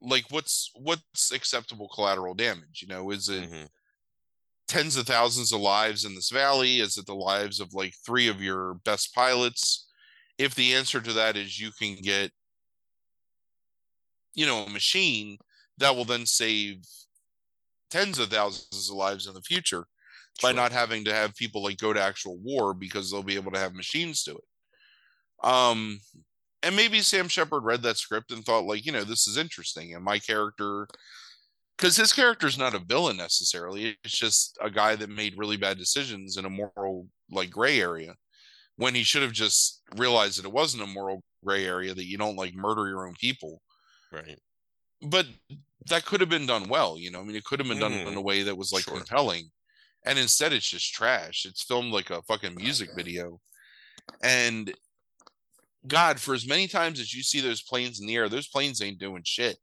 [0.00, 3.64] like what's what's acceptable collateral damage, you know, is it mm-hmm.
[4.66, 6.80] Tens of thousands of lives in this valley?
[6.80, 9.88] Is it the lives of like three of your best pilots?
[10.38, 12.30] If the answer to that is you can get
[14.34, 15.38] you know a machine
[15.78, 16.78] that will then save
[17.90, 19.86] tens of thousands of lives in the future
[20.42, 23.52] by not having to have people like go to actual war because they'll be able
[23.52, 25.48] to have machines do it.
[25.48, 26.00] Um,
[26.62, 29.94] and maybe Sam Shepard read that script and thought like, you know, this is interesting,
[29.94, 30.88] and my character,
[31.76, 35.56] because his character is not a villain necessarily, it's just a guy that made really
[35.56, 38.14] bad decisions in a moral like gray area,
[38.76, 42.18] when he should have just realized that it wasn't a moral gray area that you
[42.18, 43.60] don't like murder your own people,
[44.12, 44.38] right?
[45.02, 45.26] But
[45.88, 47.20] that could have been done well, you know.
[47.20, 48.96] I mean, it could have been done mm, in a way that was like sure.
[48.96, 49.50] compelling
[50.04, 51.46] and instead it's just trash.
[51.46, 53.40] It's filmed like a fucking music video.
[54.22, 54.72] And
[55.86, 58.82] God, for as many times as you see those planes in the air, those planes
[58.82, 59.56] ain't doing shit.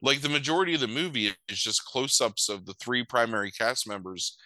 [0.00, 3.88] Like the majority of the movie is just close ups of the three primary cast
[3.88, 4.36] members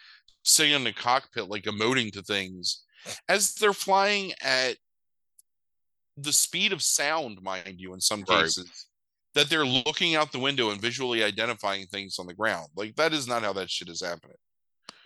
[0.43, 2.83] sitting in the cockpit, like emoting to things
[3.29, 4.77] as they're flying at
[6.17, 8.59] the speed of sound, mind you, in some cases.
[8.59, 8.69] Right.
[9.35, 12.69] That they're looking out the window and visually identifying things on the ground.
[12.77, 14.37] Like that is not how that shit is happening.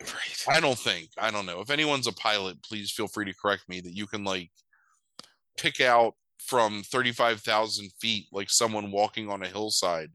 [0.00, 0.44] Right.
[0.48, 1.10] I don't think.
[1.16, 1.60] I don't know.
[1.60, 4.50] If anyone's a pilot, please feel free to correct me that you can like
[5.56, 10.10] pick out from 35,000 feet like someone walking on a hillside.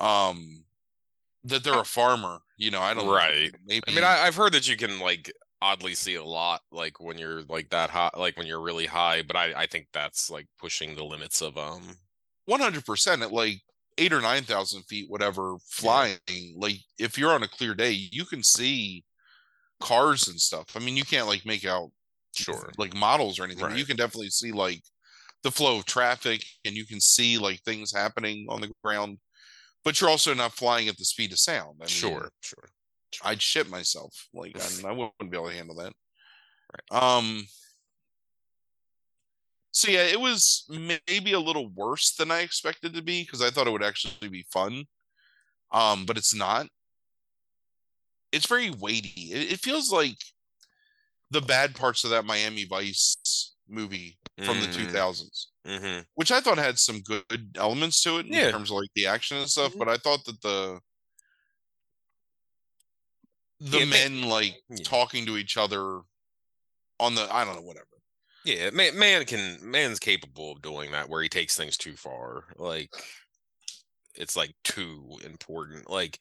[0.00, 0.64] Um
[1.44, 3.52] that they're a farmer, you know, I don't right.
[3.52, 6.60] Know, maybe I mean I, I've heard that you can like oddly see a lot
[6.70, 9.88] like when you're like that high like when you're really high, but I, I think
[9.92, 11.82] that's like pushing the limits of um
[12.48, 13.60] 100% at like
[13.98, 16.18] eight or nine thousand feet, whatever, flying.
[16.28, 16.52] Yeah.
[16.56, 19.04] Like if you're on a clear day, you can see
[19.80, 20.76] cars and stuff.
[20.76, 21.90] I mean, you can't like make out
[22.34, 23.64] sure like models or anything.
[23.64, 23.76] Right.
[23.76, 24.82] You can definitely see like
[25.42, 29.18] the flow of traffic, and you can see like things happening on the ground.
[29.84, 31.76] But you're also not flying at the speed of sound.
[31.80, 32.68] I mean, sure, sure.
[33.22, 34.28] I'd shit myself.
[34.32, 35.92] Like I, I wouldn't be able to handle that.
[36.72, 37.02] Right.
[37.02, 37.46] Um
[39.74, 40.70] so yeah, it was
[41.08, 44.28] maybe a little worse than I expected to be because I thought it would actually
[44.28, 44.84] be fun.
[45.72, 46.68] Um, but it's not.
[48.30, 49.32] It's very weighty.
[49.32, 50.16] It, it feels like
[51.32, 54.60] the bad parts of that Miami Vice movie from mm.
[54.62, 56.00] the 2000s, mm-hmm.
[56.14, 58.50] which I thought had some good elements to it in yeah.
[58.50, 59.70] terms of like the action and stuff.
[59.70, 59.78] Mm-hmm.
[59.78, 60.80] But I thought that the
[63.60, 64.84] the yeah, men like yeah.
[64.84, 66.00] talking to each other
[67.00, 67.86] on the I don't know whatever
[68.44, 72.44] yeah, man, man can man's capable of doing that where he takes things too far.
[72.56, 72.90] Like
[74.14, 75.88] it's like too important.
[75.88, 76.18] Like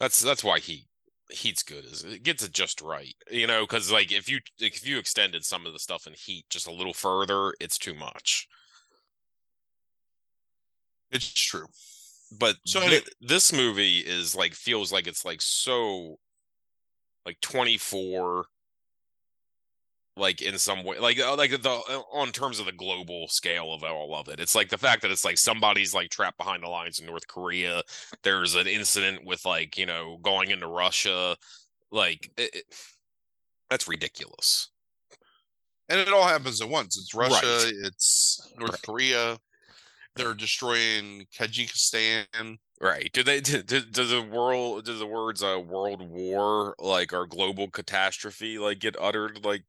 [0.00, 0.86] that's that's why he
[1.32, 4.86] heat's good is it gets it just right you know because like if you if
[4.86, 8.48] you extended some of the stuff in heat just a little further it's too much.
[11.10, 11.66] It's true.
[12.38, 16.18] But so th- this movie is like feels like it's like so
[17.26, 18.46] like 24
[20.16, 23.72] like in some way like uh, like the uh, on terms of the global scale
[23.72, 26.62] of all of it it's like the fact that it's like somebody's like trapped behind
[26.62, 27.82] the lines in north korea
[28.22, 31.34] there's an incident with like you know going into russia
[31.90, 32.64] like it, it,
[33.70, 34.68] that's ridiculous
[35.88, 37.72] and it all happens at once it's russia right.
[37.84, 38.82] it's north right.
[38.82, 39.38] korea
[40.14, 42.58] they're destroying Kyrgyzstan.
[42.80, 43.10] Right.
[43.12, 47.26] Do they do, do, do the world do the words uh world war like our
[47.26, 49.62] global catastrophe like get uttered like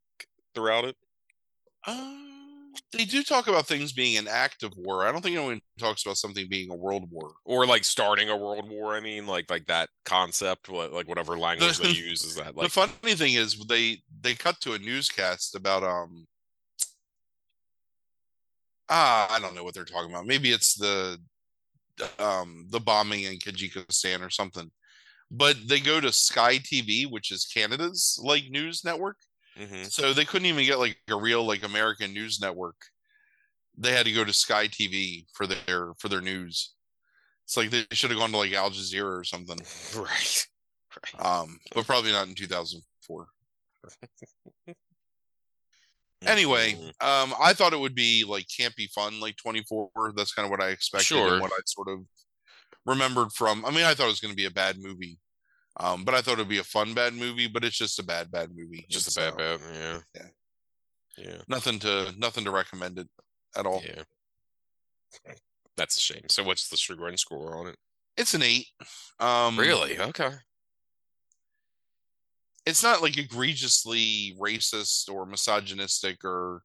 [0.54, 0.96] throughout it?
[1.86, 2.14] Uh,
[2.92, 5.06] they do talk about things being an act of war.
[5.06, 8.36] I don't think anyone talks about something being a world war or like starting a
[8.36, 8.94] world war.
[8.94, 12.56] I mean, like like that concept, like whatever language they use is that.
[12.56, 12.66] Like...
[12.66, 16.26] The funny thing is, they they cut to a newscast about um.
[18.88, 20.26] Ah, I don't know what they're talking about.
[20.26, 21.18] Maybe it's the
[22.18, 24.70] um the bombing in Kyrgyzstan or something.
[25.30, 29.16] But they go to Sky TV, which is Canada's like news network,
[29.58, 29.84] Mm-hmm.
[29.84, 32.76] So they couldn't even get like a real like American news network.
[33.76, 36.74] They had to go to Sky TV for their for their news.
[37.44, 39.58] It's like they should have gone to like Al Jazeera or something.
[39.96, 40.46] Right.
[41.14, 41.26] right.
[41.26, 43.26] Um, but probably not in 2004.
[46.26, 49.90] Anyway, um, I thought it would be like campy fun, like 24.
[50.16, 51.34] That's kind of what I expected Sure.
[51.34, 52.00] and what I sort of
[52.86, 53.64] remembered from.
[53.64, 55.18] I mean, I thought it was going to be a bad movie,
[55.78, 57.48] um, but I thought it'd be a fun bad movie.
[57.48, 58.86] But it's just a bad bad movie.
[58.88, 59.60] Just It's, a bad, bad.
[59.74, 59.98] Yeah.
[60.14, 60.26] yeah.
[61.16, 61.36] Yeah.
[61.48, 63.08] Nothing to nothing to recommend it
[63.56, 63.82] at all.
[63.84, 64.02] Yeah.
[65.76, 66.24] That's a shame.
[66.28, 67.76] So what's the Sugar score on it?
[68.16, 68.66] It's an eight.
[69.18, 69.98] Um, Really?
[69.98, 70.30] Okay.
[72.66, 76.62] it's not like egregiously racist or misogynistic or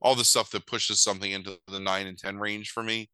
[0.00, 3.08] all the stuff that pushes something into the nine and ten range for me.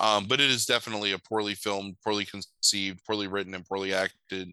[0.00, 4.50] Um, but it is definitely a poorly filmed, poorly conceived, poorly written, and poorly acted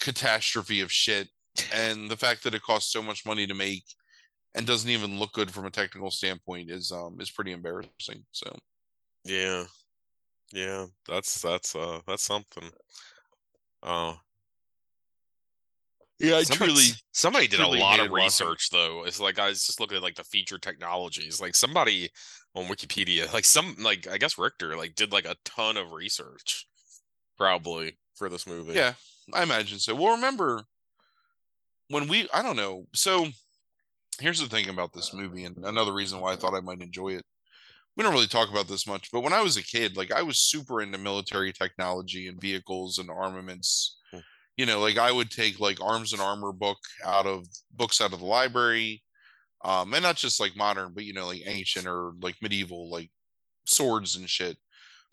[0.00, 1.28] catastrophe of shit.
[1.72, 3.84] And the fact that it costs so much money to make
[4.54, 8.24] and doesn't even look good from a technical standpoint is um is pretty embarrassing.
[8.32, 8.56] So
[9.24, 9.64] Yeah.
[10.52, 10.86] Yeah.
[11.08, 12.70] That's that's uh that's something.
[13.82, 14.16] Oh.
[16.18, 16.86] yeah, I somebody, truly.
[17.12, 18.24] somebody did truly a lot of watching it.
[18.24, 19.04] research though.
[19.04, 21.40] It's like I was just looking at like the feature technologies.
[21.40, 22.10] Like somebody
[22.54, 26.66] on Wikipedia, like some like I guess Richter like did like a ton of research
[27.36, 28.74] probably for this movie.
[28.74, 28.94] Yeah,
[29.32, 29.94] I imagine so.
[29.94, 30.62] Well, remember
[31.88, 32.86] when we, I don't know.
[32.94, 33.28] So
[34.20, 37.10] here's the thing about this movie, and another reason why I thought I might enjoy
[37.10, 37.24] it.
[37.96, 40.22] We don't really talk about this much, but when I was a kid, like I
[40.22, 43.98] was super into military technology and vehicles and armaments.
[44.10, 44.18] Hmm.
[44.56, 48.12] You know, like I would take like arms and armor book out of books out
[48.12, 49.02] of the library.
[49.64, 53.10] Um, and not just like modern, but you know, like ancient or like medieval, like
[53.64, 54.58] swords and shit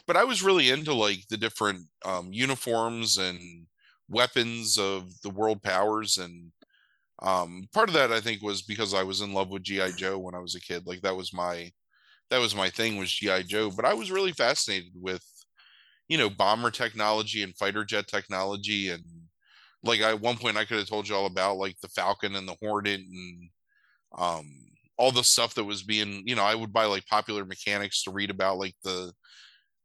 [0.08, 3.66] but I was really into like the different um, uniforms and
[4.12, 6.52] weapons of the world powers, and
[7.22, 10.20] um, part of that I think was because I was in love with GI Joe
[10.20, 10.88] when I was a kid.
[10.88, 11.72] Like that was my
[12.30, 13.72] that was my thing was GI Joe.
[13.72, 15.26] But I was really fascinated with
[16.08, 19.04] you know bomber technology and fighter jet technology, and
[19.84, 22.36] like I, at one point I could have told you all about like the Falcon
[22.36, 23.50] and the Hornet and
[24.18, 24.48] um
[24.98, 28.12] all the stuff that was being you know I would buy like popular mechanics to
[28.12, 29.14] read about like the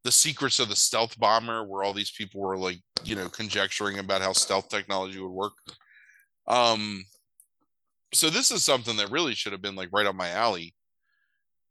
[0.07, 3.99] the secrets of the stealth bomber where all these people were like you know conjecturing
[3.99, 5.55] about how stealth technology would work.
[6.47, 7.05] Um
[8.15, 10.75] so this is something that really should have been like right up my alley.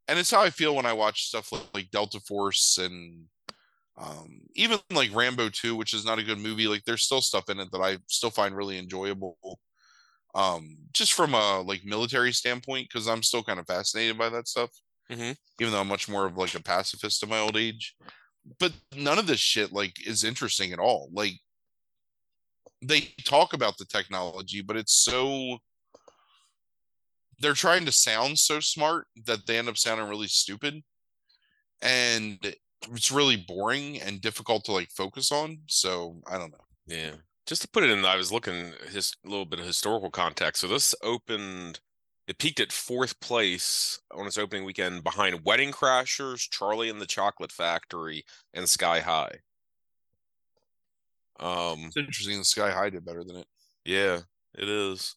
[0.10, 3.24] And it's how i feel when i watch stuff like, like delta force and
[3.98, 7.50] um even like rambo 2 which is not a good movie like there's still stuff
[7.50, 9.38] in it that i still find really enjoyable
[10.36, 14.48] um just from a like military standpoint because i'm still kind of fascinated by that
[14.50, 14.70] stuff.
[15.10, 15.36] Mhm.
[15.62, 17.96] even though i'm much more of like a pacifist in my old age
[18.60, 21.34] but none of this shit like is interesting at all like
[22.82, 25.58] they talk about the technology but it's so
[27.40, 30.82] they're trying to sound so smart that they end up sounding really stupid
[31.82, 32.56] and
[32.94, 37.12] it's really boring and difficult to like focus on so i don't know Yeah.
[37.48, 40.62] Just to put it in, I was looking his a little bit of historical context.
[40.62, 41.80] So this opened,
[42.28, 47.06] it peaked at fourth place on its opening weekend behind Wedding Crashers, Charlie and the
[47.06, 49.40] Chocolate Factory, and Sky High.
[51.40, 53.48] Um, it's interesting sky high did better than it
[53.84, 54.20] yeah,
[54.58, 55.16] it is.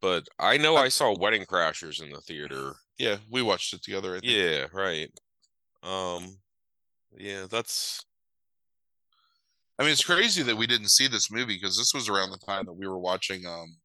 [0.00, 2.74] But I know I saw Wedding Crashers in the theater.
[2.98, 4.32] yeah we watched it together I think.
[4.32, 5.10] Yeah, right.
[5.82, 6.38] Um,
[7.16, 8.04] yeah, that's
[9.78, 12.38] I mean, it's crazy that we didn't see this movie because this was around the
[12.38, 13.76] time that we were watching, um,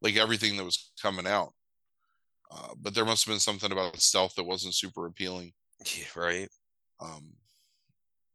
[0.00, 1.52] like everything that was coming out.
[2.54, 5.52] Uh, but there must have been something about stealth that wasn't super appealing.
[5.96, 6.48] yeah, right.
[7.00, 7.32] Um,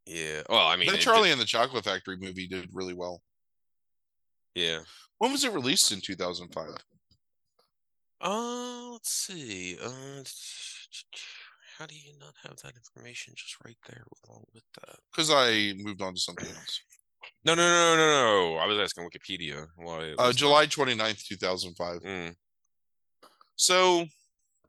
[0.06, 0.42] Yeah.
[0.48, 3.22] Well, I mean, the it did- Charlie and the Chocolate Factory movie did really well.
[4.54, 4.80] yeah.
[5.18, 6.68] When was it released in 2005?
[8.20, 9.76] Uh, let's see.
[9.82, 10.22] Uh,
[11.78, 14.96] how do you not have that information just right there along with that?
[15.12, 16.80] Because I moved on to something else.
[17.44, 18.06] No, no, no, no,
[18.54, 18.56] no.
[18.58, 19.66] I was asking Wikipedia.
[19.76, 20.14] Why?
[20.18, 22.00] Uh, July 29th, 2005.
[22.02, 22.34] Mm,
[23.58, 24.06] So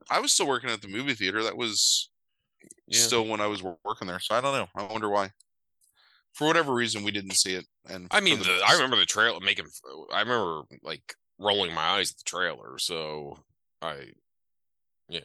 [0.09, 1.43] I was still working at the movie theater.
[1.43, 2.09] That was
[2.87, 2.99] yeah.
[2.99, 4.19] still when I was working there.
[4.19, 4.67] So I don't know.
[4.75, 5.29] I wonder why.
[6.33, 7.65] For whatever reason, we didn't see it.
[7.87, 9.65] And I mean, the the, I remember the trailer making.
[10.11, 12.79] I remember like rolling my eyes at the trailer.
[12.79, 13.37] So
[13.81, 14.05] I,
[15.07, 15.19] yeah.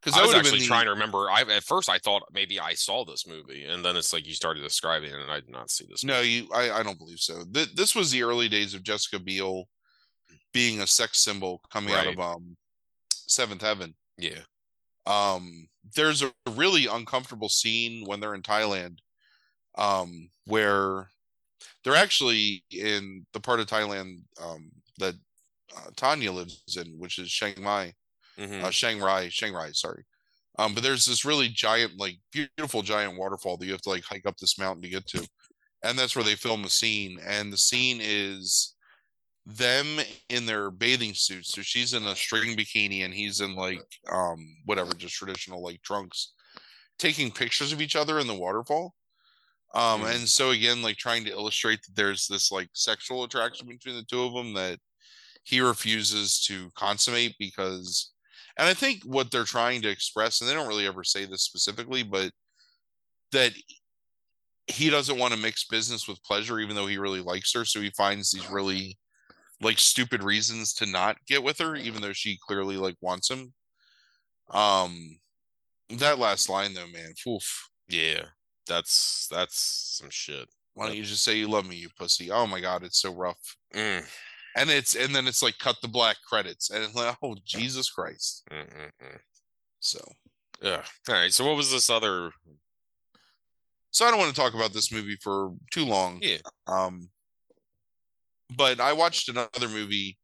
[0.00, 1.28] because I was would have been actually the, trying to remember.
[1.30, 4.34] I at first I thought maybe I saw this movie, and then it's like you
[4.34, 6.04] started describing it, and I did not see this.
[6.04, 6.48] No, you.
[6.54, 7.42] I, I don't believe so.
[7.52, 9.68] Th- this was the early days of Jessica Biel
[10.52, 12.56] being a sex symbol coming out of um
[13.28, 13.94] Seventh Heaven.
[14.16, 14.40] Yeah.
[15.06, 18.98] Um, there's a really uncomfortable scene when they're in Thailand,
[19.76, 21.08] um, where
[21.84, 25.14] they're actually in the part of Thailand um, that
[25.76, 27.94] uh, Tanya lives in, which is Chiang Mai,
[28.38, 28.64] Mhm.
[28.64, 30.04] uh, Chiang Rai, Chiang Rai, sorry.
[30.58, 34.04] Um, but there's this really giant, like beautiful giant waterfall that you have to like
[34.04, 35.26] hike up this mountain to get to.
[35.84, 37.20] And that's where they film the scene.
[37.24, 38.74] And the scene is
[39.48, 41.54] them in their bathing suits.
[41.54, 43.82] So she's in a string bikini and he's in like
[44.12, 46.34] um whatever, just traditional like trunks,
[46.98, 48.94] taking pictures of each other in the waterfall.
[49.74, 50.14] Um, mm.
[50.14, 54.04] and so again, like trying to illustrate that there's this like sexual attraction between the
[54.04, 54.78] two of them that
[55.44, 58.12] he refuses to consummate because
[58.58, 61.42] and I think what they're trying to express, and they don't really ever say this
[61.42, 62.32] specifically, but
[63.30, 63.52] that
[64.66, 67.64] he doesn't want to mix business with pleasure, even though he really likes her.
[67.64, 68.98] So he finds these really
[69.60, 73.52] like stupid reasons to not get with her, even though she clearly like wants him.
[74.50, 75.18] Um,
[75.90, 77.68] that last line though, man, oof.
[77.88, 78.24] Yeah,
[78.66, 80.48] that's that's some shit.
[80.74, 82.30] Why don't you just say you love me, you pussy?
[82.30, 83.56] Oh my god, it's so rough.
[83.74, 84.04] Mm.
[84.56, 87.90] And it's and then it's like cut the black credits, and it's like, oh Jesus
[87.90, 88.44] Christ.
[88.50, 89.18] Mm-mm-mm.
[89.80, 90.00] So
[90.62, 90.82] yeah.
[91.08, 91.32] All right.
[91.32, 92.30] So what was this other?
[93.90, 96.18] So I don't want to talk about this movie for too long.
[96.20, 96.38] Yeah.
[96.66, 97.08] Um,
[98.56, 100.16] but I watched another movie,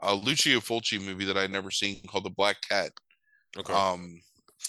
[0.00, 2.92] a Lucio Fulci movie that I'd never seen called The Black Cat.
[3.56, 3.72] Okay.
[3.72, 4.20] Um,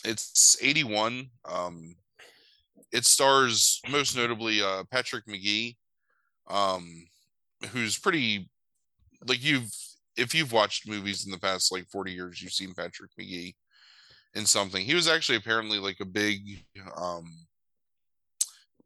[0.03, 1.29] it's 81.
[1.45, 1.95] Um,
[2.91, 5.77] it stars most notably uh, Patrick Magee,
[6.47, 7.07] um,
[7.71, 8.49] who's pretty
[9.27, 9.71] like you've
[10.15, 13.55] if you've watched movies in the past like 40 years, you've seen Patrick Magee
[14.35, 14.85] in something.
[14.85, 16.39] He was actually apparently like a big
[16.95, 17.25] um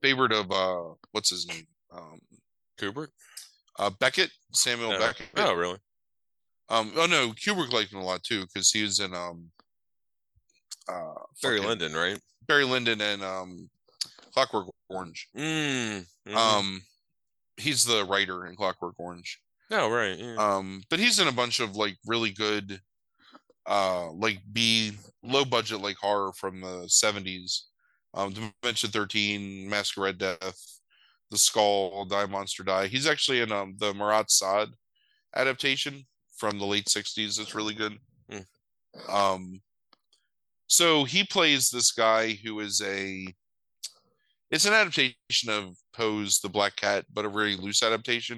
[0.01, 1.67] favorite of uh what's his name?
[1.91, 2.19] Um
[2.79, 3.09] Kubrick?
[3.79, 4.97] Uh, Beckett, Samuel.
[4.97, 5.27] Beckett.
[5.37, 5.77] Oh, really?
[6.69, 9.49] Um, oh no, Kubrick liked him a lot too because he was in um,
[10.89, 12.19] uh, Barry Lyndon, right?
[12.47, 13.69] Barry Lyndon and um,
[14.33, 15.29] Clockwork Orange.
[15.37, 16.35] Mm, mm-hmm.
[16.35, 16.81] Um,
[17.57, 19.39] he's the writer in Clockwork Orange.
[19.71, 20.17] Oh, right.
[20.17, 20.35] Yeah.
[20.35, 22.81] Um, but he's in a bunch of like really good,
[23.65, 27.65] uh, like B low budget like horror from the seventies.
[28.13, 30.76] Um, Dementia Thirteen, Masquerade Death,
[31.31, 32.87] the Skull, Die Monster Die.
[32.87, 34.69] He's actually in um, the Marat Sade
[35.35, 36.05] adaptation
[36.35, 37.39] from the late '60s.
[37.39, 37.97] It's really good.
[38.31, 38.45] Mm.
[39.09, 39.61] Um,
[40.67, 43.27] so he plays this guy who is a.
[44.49, 48.37] It's an adaptation of Poe's The Black Cat, but a very loose adaptation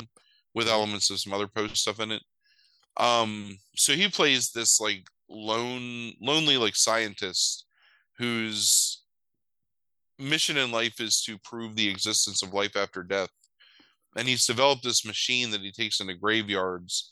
[0.56, 0.74] with hmm.
[0.74, 2.24] elements of some other Poe stuff in it.
[2.98, 7.66] Um, so he plays this like lone, lonely like scientist
[8.18, 9.04] who's
[10.20, 13.30] mission in life is to prove the existence of life after death.
[14.16, 17.12] And he's developed this machine that he takes into graveyards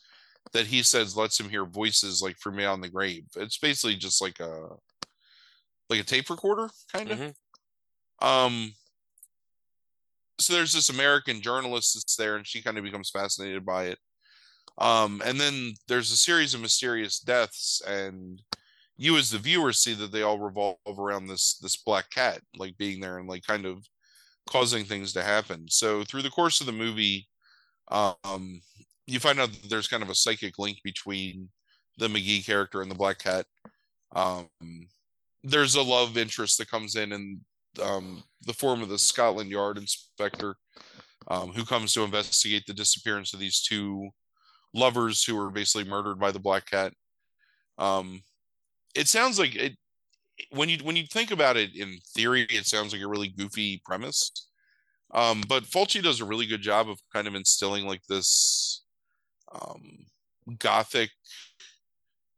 [0.53, 3.25] that he says lets him hear voices like from beyond the grave.
[3.35, 4.69] It's basically just like a
[5.89, 7.19] like a tape recorder, kind of.
[7.19, 8.27] Mm-hmm.
[8.27, 8.73] Um
[10.39, 13.97] so there's this American journalist that's there and she kind of becomes fascinated by it.
[14.77, 18.41] Um, and then there's a series of mysterious deaths and
[18.97, 22.77] you as the viewer see that they all revolve around this this black cat like
[22.77, 23.85] being there and like kind of
[24.49, 25.65] causing things to happen.
[25.69, 27.27] So through the course of the movie
[27.91, 28.61] um
[29.05, 31.49] you find out that there's kind of a psychic link between
[31.97, 33.45] the Magee character and the black cat.
[34.15, 34.49] Um
[35.43, 37.41] there's a love interest that comes in in
[37.81, 40.55] um, the form of the Scotland Yard inspector
[41.27, 44.09] um, who comes to investigate the disappearance of these two
[44.73, 46.93] lovers who were basically murdered by the black cat.
[47.77, 48.21] Um,
[48.97, 49.77] it sounds like it
[50.51, 53.81] when you when you think about it in theory, it sounds like a really goofy
[53.85, 54.31] premise.
[55.13, 58.83] Um, but Fulci does a really good job of kind of instilling like this
[59.53, 60.05] um,
[60.59, 61.11] gothic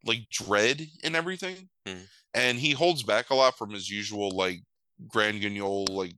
[0.06, 1.70] like dread in everything.
[1.88, 2.08] Mm.
[2.34, 4.62] And he holds back a lot from his usual like
[5.08, 6.14] grand guignol, like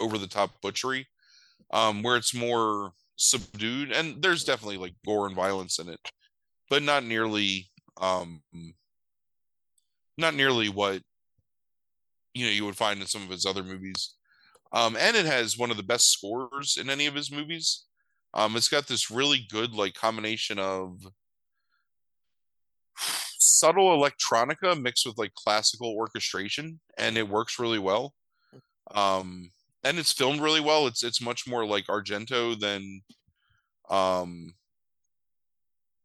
[0.00, 1.06] over the top butchery.
[1.72, 6.00] Um, where it's more subdued and there's definitely like gore and violence in it,
[6.68, 7.68] but not nearly
[8.00, 8.42] um
[10.16, 11.02] not nearly what
[12.34, 14.14] you know you would find in some of his other movies.
[14.72, 17.84] Um, and it has one of the best scores in any of his movies.
[18.34, 20.98] Um, it's got this really good like combination of
[23.38, 28.14] subtle electronica mixed with like classical orchestration, and it works really well.
[28.92, 29.50] Um,
[29.84, 30.86] and it's filmed really well.
[30.86, 33.02] It's it's much more like Argento than
[33.90, 34.54] um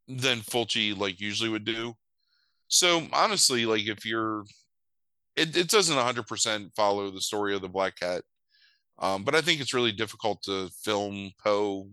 [0.08, 1.96] than Fulci like usually would do.
[2.70, 4.46] So honestly, like if you're,
[5.36, 8.22] it, it doesn't 100% follow the story of the Black Cat,
[9.00, 11.88] um, but I think it's really difficult to film Poe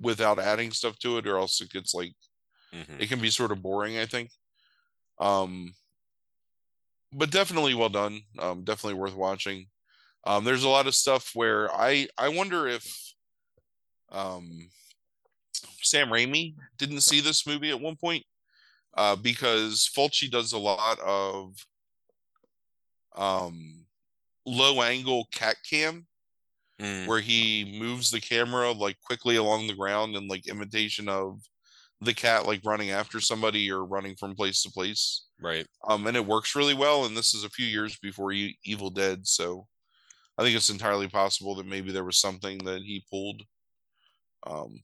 [0.00, 2.12] without adding stuff to it, or else it gets like
[2.72, 3.00] mm-hmm.
[3.00, 3.98] it can be sort of boring.
[3.98, 4.30] I think.
[5.18, 5.74] Um,
[7.12, 8.20] but definitely well done.
[8.38, 9.66] Um, definitely worth watching.
[10.24, 12.86] Um, there's a lot of stuff where I I wonder if
[14.12, 14.68] um,
[15.82, 18.24] Sam Raimi didn't see this movie at one point
[18.96, 21.54] uh, because Fulci does a lot of
[23.16, 23.86] um,
[24.46, 26.06] low angle cat cam
[26.80, 27.06] mm.
[27.06, 31.40] where he moves the camera like quickly along the ground in like imitation of
[32.00, 35.26] the cat like running after somebody or running from place to place.
[35.40, 35.66] Right.
[35.86, 37.04] Um, and it works really well.
[37.04, 39.66] And this is a few years before e- Evil Dead, so
[40.38, 43.42] I think it's entirely possible that maybe there was something that he pulled,
[44.46, 44.82] um,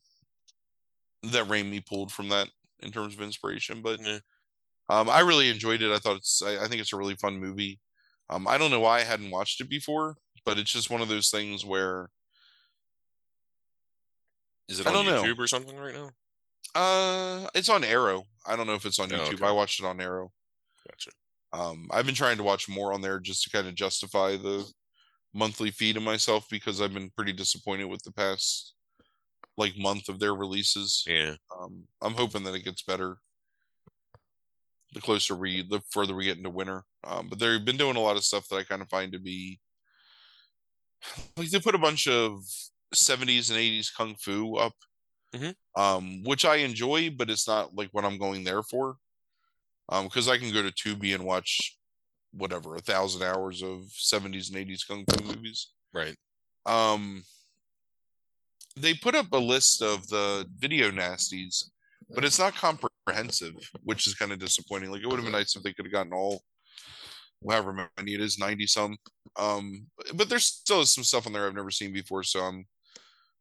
[1.22, 2.48] that Raimi pulled from that
[2.80, 3.82] in terms of inspiration.
[3.82, 4.18] But Yeah.
[4.88, 5.92] um, I really enjoyed it.
[5.92, 7.80] I thought it's, I, I think it's a really fun movie.
[8.28, 11.08] Um, I don't know why I hadn't watched it before, but it's just one of
[11.08, 12.10] those things where
[14.68, 15.22] Is it on don't know.
[15.22, 16.10] YouTube or something right now?
[16.74, 18.24] uh, it's on Arrow.
[18.46, 19.34] I don't know if it's on Oh, YouTube.
[19.34, 19.46] okay.
[19.46, 20.32] I watched it on Arrow.
[20.88, 21.10] Gotcha.
[21.52, 24.68] Um, I've been trying to watch more on there just to kind of justify the
[25.32, 28.74] monthly fee to myself because I've been pretty disappointed with the past
[29.56, 31.04] like month of their releases.
[31.06, 31.34] Yeah.
[31.58, 33.16] Um, I'm hoping that it gets better
[34.92, 36.84] the closer we, the further we get into winter.
[37.04, 39.18] Um, but they've been doing a lot of stuff that I kind of find to
[39.18, 39.60] be
[41.36, 42.40] like they put a bunch of
[42.94, 44.72] 70s and 80s kung fu up,
[45.34, 45.54] Mhm.
[45.76, 48.96] um, which I enjoy, but it's not like what I'm going there for.
[49.88, 51.76] Um, because I can go to Tubi and watch
[52.32, 56.16] whatever a thousand hours of 70s and 80s kung fu movies Right.
[56.66, 57.22] um
[58.76, 61.64] they put up a list of the video nasties
[62.14, 65.56] but it's not comprehensive which is kind of disappointing like it would have been nice
[65.56, 66.42] if they could have gotten all
[67.48, 68.96] however many it is 90 some
[69.38, 72.64] um but there's still some stuff on there i've never seen before so i'm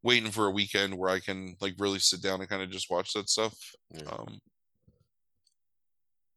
[0.03, 2.89] waiting for a weekend where i can like really sit down and kind of just
[2.89, 3.55] watch that stuff
[3.93, 4.03] Yeah.
[4.09, 4.39] um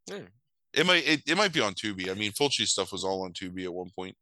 [0.06, 0.20] Yeah.
[0.72, 2.08] it might it, it might be on Tubi.
[2.10, 4.16] I mean, Fulci stuff was all on Tubi at one point.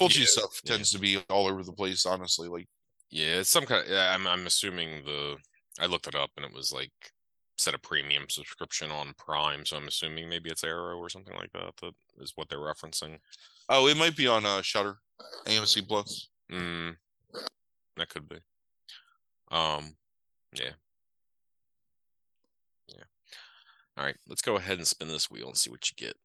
[0.00, 0.72] Fulci Yeah, stuff yeah.
[0.72, 2.48] tends to be all over the place, honestly.
[2.48, 2.68] Like,
[3.10, 5.36] Yeah, it's some kind of, yeah, I'm I'm assuming the
[5.78, 6.92] I looked it up and it was like
[7.58, 11.52] set a premium subscription on Prime, so I'm assuming maybe it's Arrow or something like
[11.52, 13.18] that that is what they're referencing.
[13.68, 14.96] oh, it might be on uh, Shutter,
[15.46, 16.28] AMC Plus.
[16.50, 16.96] Mm,
[17.96, 18.36] that could be.
[19.50, 19.94] Um,
[20.54, 20.70] yeah.
[22.88, 23.04] Yeah.
[23.98, 26.16] All right, let's go ahead and spin this wheel and see what you get.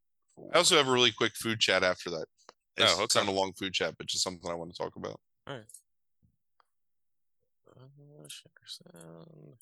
[0.53, 2.25] I also have a really quick food chat after that.
[2.77, 3.25] It's, Oh, it's okay.
[3.25, 5.19] not a long food chat, but just something I want to talk about.
[5.47, 5.59] Uh,
[8.27, 9.55] share sound.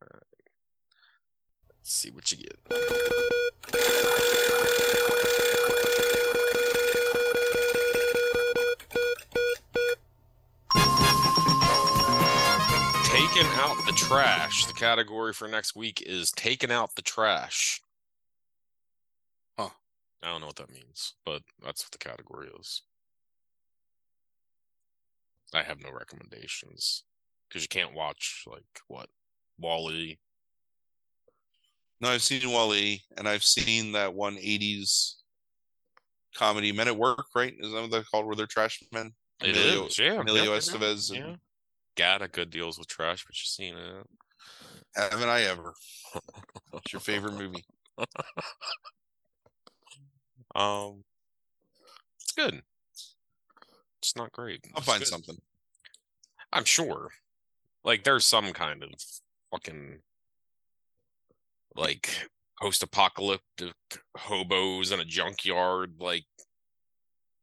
[0.00, 0.22] All right.
[1.78, 2.58] Let's see what you get.
[13.04, 14.64] Taking out the trash.
[14.66, 17.81] The category for next week is taking out the trash.
[20.22, 22.82] I don't know what that means, but that's what the category is.
[25.54, 27.04] I have no recommendations
[27.48, 29.08] because you can't watch like what
[29.58, 30.18] WALL-E.
[32.00, 35.16] No, I've seen WALL-E, and I've seen that one '80s
[36.34, 37.26] comedy Men at Work.
[37.34, 37.54] Right?
[37.58, 38.26] Is that what they're called?
[38.26, 39.12] Where they're trash men?
[39.42, 40.20] It Emilio- is, yeah.
[40.20, 41.36] Emilio yeah, yeah, and- Yeah.
[41.94, 44.06] Gata good deals with trash, but you've seen it.
[44.94, 45.74] Haven't I ever?
[46.70, 47.64] What's your favorite movie?
[50.54, 51.04] Um,
[52.20, 52.62] it's good.
[53.98, 54.60] It's not great.
[54.74, 55.08] I'll It's find good.
[55.08, 55.40] something.
[56.52, 57.08] I'm sure.
[57.84, 58.90] Like there's some kind of
[59.50, 59.98] fucking
[61.74, 62.28] like
[62.60, 63.74] post-apocalyptic
[64.16, 66.24] hobos in a junkyard, like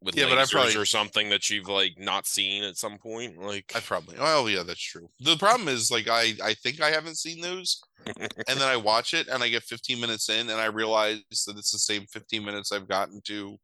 [0.01, 2.97] with Yeah, but I lasers probably- or something that you've like not seen at some
[2.97, 3.37] point.
[3.37, 4.15] Like I probably.
[4.19, 5.09] Oh yeah, that's true.
[5.19, 8.15] The problem is like I I think I haven't seen those, and
[8.47, 11.71] then I watch it and I get 15 minutes in and I realize that it's
[11.71, 13.57] the same 15 minutes I've gotten to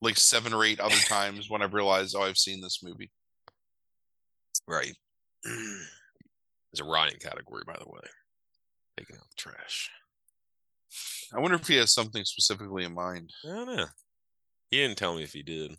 [0.00, 3.10] like seven or eight other times when I've realized oh I've seen this movie.
[4.66, 4.94] right.
[5.44, 8.00] There's a Ryan category, by the way.
[8.98, 9.90] Taking out the trash.
[11.34, 13.30] I wonder if he has something specifically in mind.
[13.44, 13.86] I don't know.
[14.70, 15.76] He didn't tell me if he did.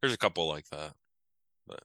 [0.00, 0.94] There's a couple like that,
[1.66, 1.82] but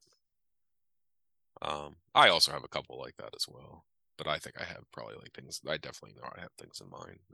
[1.62, 3.86] um, I also have a couple like that as well.
[4.18, 5.62] But I think I have probably like things.
[5.68, 7.20] I definitely know I have things in mind.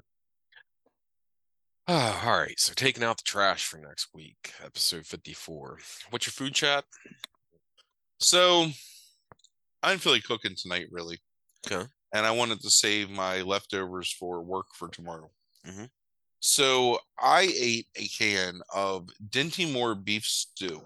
[1.89, 2.59] Ah, all right.
[2.59, 5.79] So taking out the trash for next week, episode fifty-four.
[6.09, 6.83] What's your food chat?
[8.19, 8.67] So
[9.83, 11.19] I didn't feel like cooking tonight really.
[11.65, 11.87] Okay.
[12.13, 15.29] And I wanted to save my leftovers for work for tomorrow.
[15.65, 15.89] Mhm.
[16.39, 20.81] So I ate a can of Dinty Moore beef stew.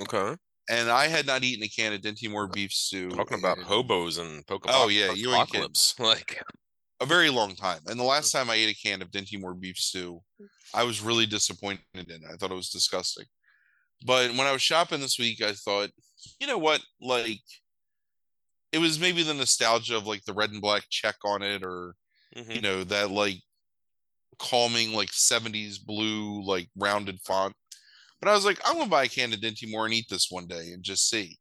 [0.00, 0.36] Okay.
[0.70, 3.10] and I had not eaten a can of Dinty Moore beef stew.
[3.10, 4.68] Talking about in hobos and Pokemon.
[4.68, 5.68] Oh, yeah, you ain't kidding.
[5.98, 6.40] Like,
[7.00, 7.80] a very long time.
[7.86, 10.20] And the last time I ate a can of Dinty Moore beef stew,
[10.74, 12.22] I was really disappointed in it.
[12.30, 13.26] I thought it was disgusting.
[14.04, 15.90] But when I was shopping this week, I thought,
[16.40, 16.80] you know what?
[17.00, 17.40] Like,
[18.72, 21.94] it was maybe the nostalgia of like the red and black check on it, or
[22.36, 22.54] mhm.
[22.54, 23.40] you know that like
[24.38, 27.54] calming like 70s blue like rounded font.
[28.20, 30.30] But I was like, I'm gonna buy a can of Dinty Moore and eat this
[30.30, 31.38] one day and just see.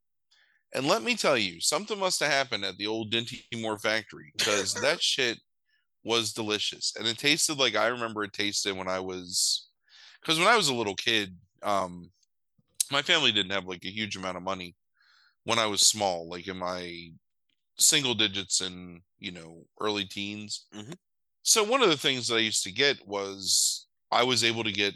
[0.74, 4.32] And let me tell you, something must have happened at the old Dinty Moore factory
[4.38, 5.40] because that shit
[6.04, 6.94] was delicious.
[6.98, 9.70] And it tasted like I remember it tasted when I was
[10.22, 12.12] because when I was a little kid, um,
[12.92, 14.76] my family didn't have like a huge amount of money
[15.44, 17.10] when I was small, like in my
[17.78, 20.68] single digits and you know early teens.
[20.74, 20.96] Mhm.
[21.48, 24.72] So one of the things that I used to get was I was able to
[24.72, 24.96] get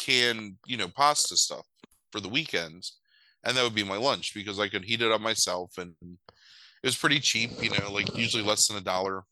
[0.00, 1.66] canned, you know, pasta stuff
[2.10, 2.96] for the weekends,
[3.44, 6.86] and that would be my lunch because I could heat it up myself, and it
[6.86, 9.24] was pretty cheap, you know, like usually less than a dollar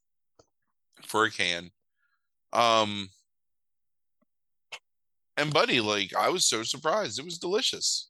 [1.07, 1.71] for a can.
[2.53, 3.09] Um,
[5.39, 8.10] and buddy, like I was so surprised, it was delicious.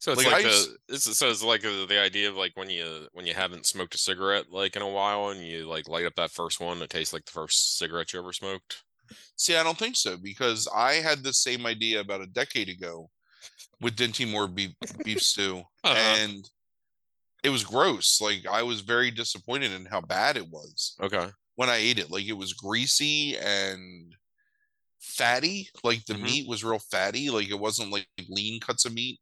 [0.00, 2.56] So it's Like, like, I the it's, so it's like the, the idea of like
[2.56, 5.88] when you when you haven't smoked a cigarette like in a while and you like
[5.88, 8.84] light up that first one, it tastes like the first cigarette you ever smoked.
[9.36, 13.10] See, I don't think so because I had the same idea about a decade ago
[13.80, 14.74] with Dinty Moore beef,
[15.04, 16.18] beef stew, Uh-huh.
[16.18, 16.50] and
[17.44, 18.20] it was gross.
[18.20, 21.30] Like I was very disappointed in how bad it was Okay.
[21.56, 22.10] when I ate it.
[22.10, 24.16] Like it was greasy and
[25.00, 25.68] fatty.
[25.84, 26.16] Like the Mhm.
[26.16, 27.30] meat was real fatty.
[27.30, 29.20] Like it wasn't like lean cuts of meat,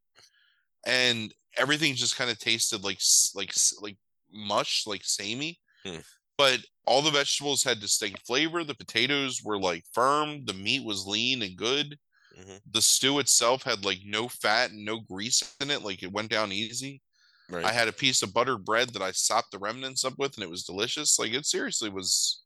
[0.86, 3.00] and everything just kind of tasted like
[3.34, 3.96] like like
[4.32, 5.58] mush, like samey.
[5.84, 5.98] Hmm.
[6.38, 8.62] But all the vegetables had distinct flavor.
[8.62, 10.44] The potatoes were like firm.
[10.44, 11.98] The meat was lean and good.
[12.38, 12.60] Mhm.
[12.70, 15.82] The stew itself had like no fat and no grease in it.
[15.82, 17.02] Like it went down easy.
[17.48, 17.64] Right.
[17.64, 20.42] I had a piece of buttered bread that I sopped the remnants up with, and
[20.42, 21.18] it was delicious.
[21.18, 22.42] Like it seriously was.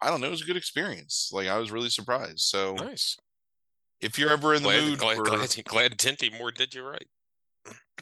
[0.00, 0.28] I don't know.
[0.28, 1.30] It was a good experience.
[1.32, 2.40] Like I was really surprised.
[2.40, 3.16] So nice.
[4.00, 6.86] If you're ever in the Glad, mood glad, for, glad, glad Dinty Moore did you
[6.86, 7.06] right.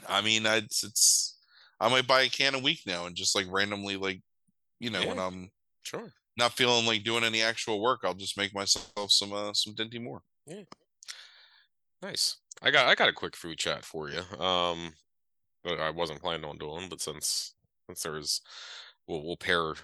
[0.09, 1.36] I mean, I, it's, it's.
[1.80, 4.20] I might buy a can a week now and just like randomly, like,
[4.80, 5.51] you know, when I'm
[5.82, 6.12] Sure.
[6.36, 10.03] not feeling like doing any actual work, I'll just make myself some uh, some Dinty
[10.03, 10.22] Moore.
[10.46, 10.62] Yeah,
[12.03, 12.36] nice.
[12.62, 14.20] I got I got a quick food chat for you.
[14.38, 14.92] Um,
[15.64, 17.55] that I wasn't planning on doing, but since
[17.86, 18.40] since there's,
[19.07, 19.74] we'll we'll pair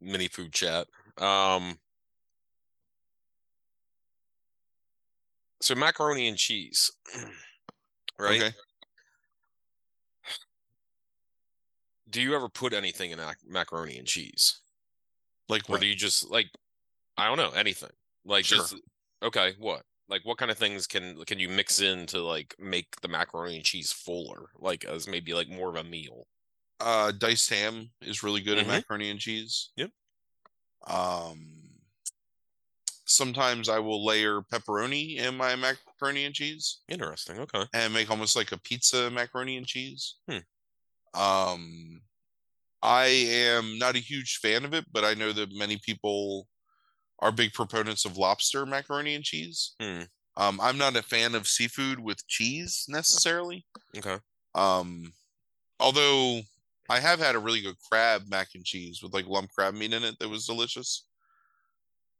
[0.00, 0.86] mini food chat.
[1.18, 1.78] Um,
[5.60, 6.90] so macaroni and cheese,
[8.18, 8.42] right?
[8.42, 8.54] Okay.
[12.10, 14.60] Do you ever put anything in macaroni and cheese,
[15.48, 15.80] Like or what?
[15.80, 16.46] do you just like,
[17.16, 17.90] I don't know, anything?
[18.24, 18.58] Like Sure.
[18.58, 18.76] just
[19.22, 19.82] okay, what?
[20.08, 23.56] Like what kind of things can can you mix in to like make the macaroni
[23.56, 26.26] and cheese fuller, like as maybe like more of a meal?
[26.80, 28.68] Uh, diced ham is really good in Mhm.
[28.68, 29.70] macaroni and cheese.
[29.76, 29.90] Yep.
[30.86, 31.57] Um,
[33.08, 37.38] sometimes I will layer pepperoni in my macaroni and cheese Interesting.
[37.40, 37.64] Okay.
[37.72, 40.16] and make almost like a pizza macaroni and cheese.
[40.28, 40.38] Hmm.
[41.18, 42.02] Um,
[42.82, 46.46] I am not a huge fan of it, but I know that many people
[47.20, 49.74] are big proponents of lobster macaroni and cheese.
[49.80, 50.02] Hmm.
[50.36, 53.66] Um, I'm not a fan of seafood with cheese necessarily.
[53.96, 54.18] Okay.
[54.54, 55.12] Um,
[55.80, 56.42] although
[56.88, 59.92] I have had a really good crab mac and cheese with like lump crab meat
[59.92, 61.07] in it that was delicious.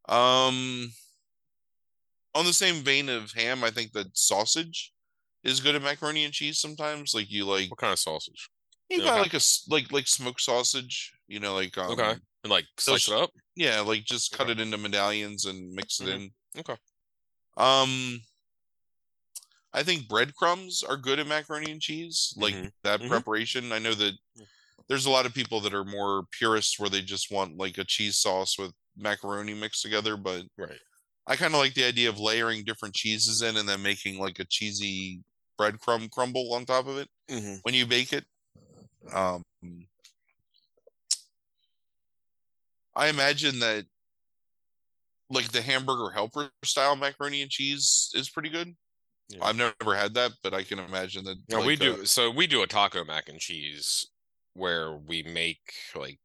[0.09, 0.91] Um,
[2.35, 4.93] on the same vein of ham, I think that sausage
[5.43, 7.15] is good at macaroni and cheese sometimes.
[7.15, 8.49] Like you like What kind of sausage?
[8.91, 9.21] you got okay.
[9.23, 12.17] like a like like smoked sausage, you know, like um, Okay.
[12.45, 13.31] And like slice it up.
[13.57, 14.53] yeah, like just cut Okay.
[14.53, 16.15] it into medallions and mix it Mhm.
[16.15, 16.31] in.
[16.61, 16.77] Okay.
[17.57, 18.21] Um,
[19.73, 22.73] I think breadcrumbs are good at macaroni and cheese, like Mhm.
[22.83, 23.09] that Mhm.
[23.09, 23.73] preparation.
[23.73, 24.15] I know that
[24.89, 27.85] there's a lot of people that are more purists where they just want like a
[27.85, 30.79] cheese sauce with macaroni mixed together, but Right.
[31.27, 34.39] I kind of like the idea of layering different cheeses in and then making like
[34.39, 35.21] a cheesy
[35.61, 37.57] breadcrumb crumble on top of it Mm-hmm.
[37.63, 38.25] when you bake it.
[39.13, 39.43] Um,
[42.97, 43.85] I imagine that
[45.31, 48.75] like the hamburger helper style macaroni and cheese is pretty good.
[49.29, 49.45] Yeah.
[49.45, 51.37] I've never had that, but I can imagine that.
[51.51, 51.95] No, we do.
[52.01, 54.07] uh, so we do a taco mac and cheese
[54.55, 55.61] where we make
[55.95, 56.19] like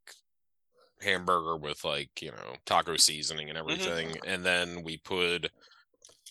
[1.04, 5.50] hamburger with like you know taco seasoning and everything, and then we put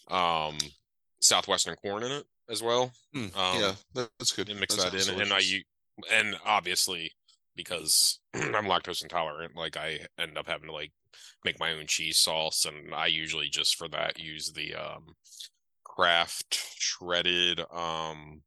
[0.08, 0.58] um
[1.20, 2.92] southwestern corn in it as well.
[3.12, 4.48] hmm, um, yeah, that's good.
[4.48, 5.20] and mix That that, in.
[5.20, 5.42] sounds And I
[6.12, 7.12] and obviously
[7.54, 10.92] because I'm lactose intolerant, like I end up having to like
[11.44, 15.14] make my own cheese sauce, and I usually just for that use the um
[15.84, 18.42] Kraft shredded um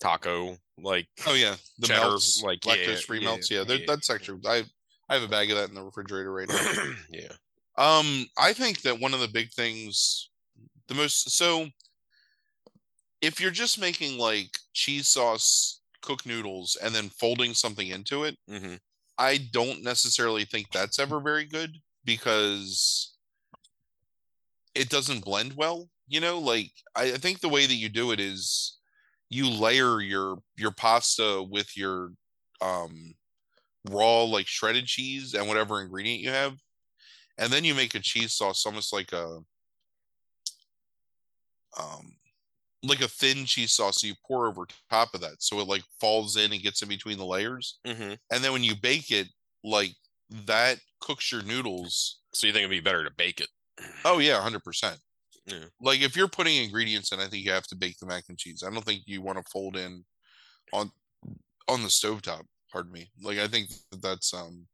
[0.00, 3.50] taco like Oh yeah, the cheddar, melts, like, lactose free yeah, melts.
[3.50, 3.78] Yeah, yeah.
[3.86, 4.64] that's actually I
[5.10, 6.92] I have a bag of that in the refrigerator right now.
[7.10, 7.32] yeah.
[7.76, 10.30] Um, I think that one of the big things,
[10.86, 11.66] the most so,
[13.20, 18.36] if you're just making like cheese sauce cooked noodles and then folding something into it,
[18.48, 18.76] hmm
[19.18, 23.14] I don't necessarily think that's ever very good because
[24.74, 25.90] it doesn't blend well.
[26.08, 28.78] You know, like I, I think the way that you do it is
[29.28, 32.12] you layer your your pasta with your
[32.62, 33.14] um
[33.88, 36.54] raw like shredded cheese and whatever ingredient you have
[37.38, 39.38] and then you make a cheese sauce almost like a
[41.78, 42.14] um
[42.82, 46.36] like a thin cheese sauce you pour over top of that so it like falls
[46.36, 47.78] in and gets in between the layers.
[47.86, 48.14] Mm-hmm.
[48.32, 49.28] and then when you bake it
[49.64, 49.92] like
[50.46, 53.48] that cooks your noodles so you think it'd be better to bake it?
[54.04, 54.96] Oh yeah 100%
[55.46, 55.56] yeah.
[55.80, 58.38] like if you're putting ingredients in i think you have to bake the mac and
[58.38, 58.62] cheese.
[58.66, 60.04] I don't think you want to fold in
[60.72, 60.90] on
[61.68, 62.42] on the stovetop
[62.72, 64.66] pardon me like i think that that's um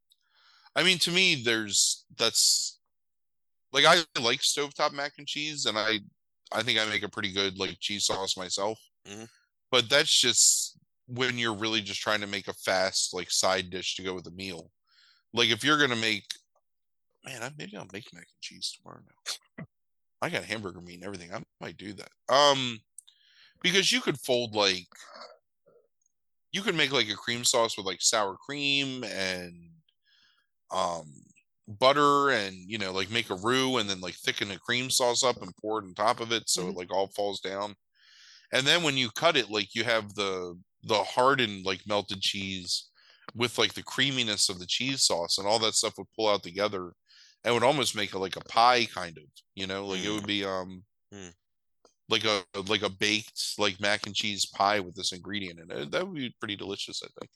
[0.74, 2.78] i mean to me there's that's
[3.72, 5.98] like i like stovetop mac and cheese and i
[6.52, 8.78] I think I make a pretty good like cheese sauce myself.
[9.08, 9.24] Mm-hmm.
[9.70, 10.78] But that's just
[11.08, 14.26] when you're really just trying to make a fast like side dish to go with
[14.26, 14.70] a meal.
[15.32, 16.24] Like if you're gonna make,
[17.24, 19.64] man, I, maybe I'll make mac and cheese tomorrow now.
[20.22, 21.32] I got hamburger meat and everything.
[21.32, 22.10] I might do that.
[22.32, 22.78] Um,
[23.62, 24.86] because you could fold like,
[26.56, 29.52] you could make like a cream sauce with like sour cream and
[30.70, 31.04] um
[31.68, 35.22] butter and you know like make a roux and then like thicken the cream sauce
[35.22, 36.70] up and pour it on top of it so mm-hmm.
[36.70, 37.74] it like all falls down
[38.54, 42.88] and then when you cut it like you have the the hardened like melted cheese
[43.34, 46.42] with like the creaminess of the cheese sauce and all that stuff would pull out
[46.42, 46.90] together
[47.44, 50.06] and would almost make it like a pie kind of you know like mm.
[50.06, 50.82] it would be um
[51.12, 51.30] mm.
[52.08, 55.90] Like a like a baked like mac and cheese pie with this ingredient in it
[55.90, 57.30] that would be pretty delicious i think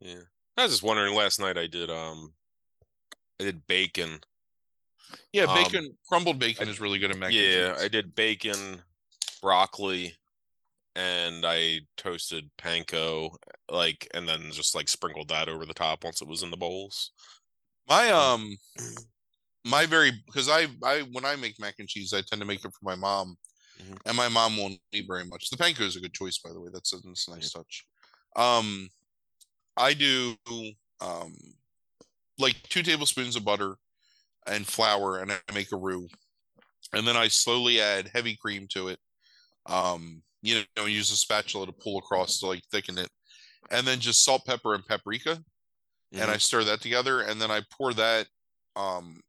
[0.00, 0.22] yeah
[0.56, 2.32] i was just wondering last night i did um
[3.40, 4.20] I did bacon.
[5.32, 7.28] Yeah, um, bacon um, crumbled bacon I, is really good in mac.
[7.28, 7.54] And cheese.
[7.54, 8.82] Yeah, I did bacon,
[9.42, 10.14] broccoli,
[10.94, 13.34] and I toasted panko,
[13.70, 16.56] like, and then just like sprinkled that over the top once it was in the
[16.56, 17.12] bowls.
[17.88, 18.56] My um,
[19.64, 22.64] my very because I I when I make mac and cheese, I tend to make
[22.64, 23.36] it for my mom,
[23.80, 23.94] mm-hmm.
[24.04, 25.50] and my mom won't eat very much.
[25.50, 26.70] The panko is a good choice, by the way.
[26.72, 27.60] That's a, that's a nice yeah.
[27.60, 27.86] touch.
[28.36, 28.88] Um,
[29.76, 30.34] I do
[31.00, 31.34] um
[32.38, 33.76] like two tablespoons of butter
[34.46, 36.08] and flour, and I make a roux,
[36.92, 38.98] and then I slowly add heavy cream to it.
[39.66, 43.08] Um, you know, use a spatula to pull across to like thicken it,
[43.70, 46.22] and then just salt, pepper, and paprika, mm-hmm.
[46.22, 48.26] and I stir that together, and then I pour that
[48.76, 49.20] um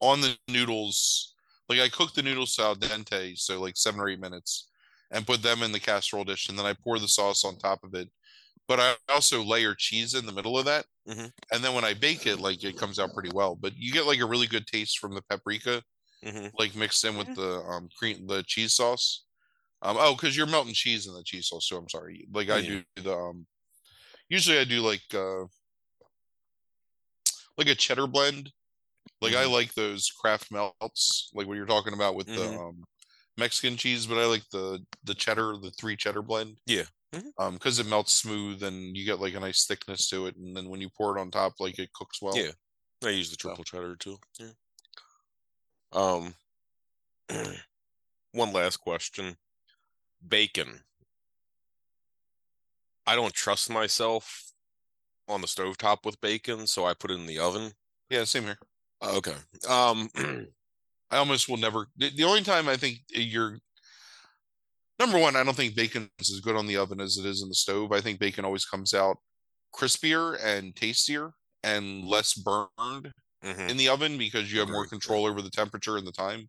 [0.00, 1.34] on the noodles.
[1.68, 4.68] Like I cook the noodles al dente, so like seven or eight minutes,
[5.10, 7.82] and put them in the casserole dish, and then I pour the sauce on top
[7.84, 8.08] of it,
[8.68, 10.86] but I also layer cheese in the middle of that.
[11.08, 11.26] Mm-hmm.
[11.52, 13.54] And then when I bake it, like it comes out pretty well.
[13.54, 15.82] But you get like a really good taste from the paprika,
[16.24, 16.48] mm-hmm.
[16.58, 19.24] like mixed in with the um cream, the cheese sauce.
[19.82, 21.68] Um, oh, because you're melting cheese in the cheese sauce.
[21.68, 22.26] So I'm sorry.
[22.32, 23.46] Like I do the um,
[24.28, 25.44] usually I do like uh,
[27.56, 28.50] like a cheddar blend.
[29.20, 29.50] Like mm-hmm.
[29.50, 32.58] I like those Kraft melts, like what you're talking about with the mm-hmm.
[32.58, 32.84] um
[33.38, 36.56] Mexican cheese, but I like the the cheddar, the three cheddar blend.
[36.66, 36.84] Yeah.
[37.14, 37.28] Mm-hmm.
[37.38, 40.56] Um, because it melts smooth and you get like a nice thickness to it, and
[40.56, 42.36] then when you pour it on top, like it cooks well.
[42.36, 42.50] Yeah,
[43.04, 43.76] I use the triple so.
[43.76, 44.18] cheddar too.
[44.40, 44.48] Yeah.
[45.92, 46.34] Um,
[48.32, 49.36] one last question:
[50.26, 50.80] bacon.
[53.06, 54.42] I don't trust myself
[55.28, 57.72] on the stove top with bacon, so I put it in the oven.
[58.10, 58.58] Yeah, same here.
[59.02, 59.34] Okay.
[59.68, 60.08] Um,
[61.10, 61.86] I almost will never.
[61.96, 63.58] The only time I think you're
[64.98, 67.42] number one, I don't think bacon is as good on the oven as it is
[67.42, 67.92] in the stove.
[67.92, 69.18] I think bacon always comes out
[69.74, 71.32] crispier and tastier
[71.62, 73.12] and less burned
[73.44, 73.68] mm-hmm.
[73.68, 76.48] in the oven because you have more control over the temperature and the time.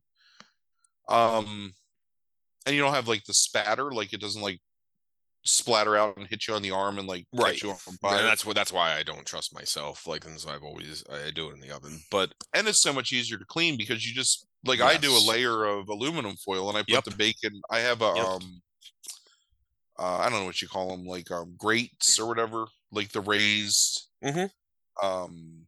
[1.10, 1.74] Um,
[2.66, 4.60] and you don't have like the spatter, like it doesn't like
[5.48, 7.62] splatter out and hit you on the arm and like right.
[7.62, 8.20] you on fire.
[8.20, 10.06] And that's what that's why I don't trust myself.
[10.06, 12.94] Like, and so I've always I do it in the oven, but and it's so
[12.94, 14.96] much easier to clean because you just like yes.
[14.96, 17.04] I do a layer of aluminum foil and I put yep.
[17.04, 17.62] the bacon.
[17.70, 18.26] I have a yep.
[18.26, 18.62] um,
[20.00, 23.22] uh, I don't know what you call them, like um grates or whatever, like the
[23.22, 25.06] raised mm-hmm.
[25.06, 25.66] um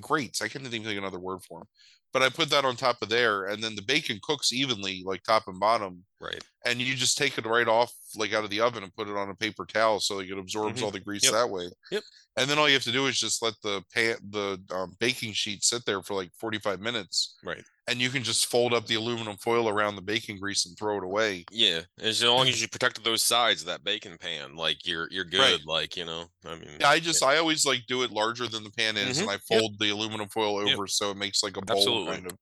[0.00, 0.42] grates.
[0.42, 1.68] I can't even think of another word for them
[2.12, 5.22] but I put that on top of there, and then the bacon cooks evenly, like
[5.22, 6.04] top and bottom.
[6.20, 6.42] Right.
[6.64, 9.16] And you just take it right off, like out of the oven, and put it
[9.16, 10.84] on a paper towel so like it absorbs mm-hmm.
[10.84, 11.32] all the grease yep.
[11.32, 11.68] that way.
[11.90, 12.02] Yep.
[12.36, 15.32] And then all you have to do is just let the pan, the um, baking
[15.32, 17.36] sheet sit there for like forty five minutes.
[17.44, 20.76] Right and you can just fold up the aluminum foil around the baking grease and
[20.76, 21.44] throw it away.
[21.50, 25.24] Yeah, as long as you protect those sides of that baking pan, like you're you're
[25.24, 25.40] good.
[25.40, 25.60] Right.
[25.66, 28.64] Like you know, I mean, yeah, I just I always like do it larger than
[28.64, 29.28] the pan is, mm-hmm.
[29.28, 29.78] and I fold yep.
[29.80, 30.88] the aluminum foil over yep.
[30.88, 32.12] so it makes like a bowl Absolutely.
[32.12, 32.38] kind of.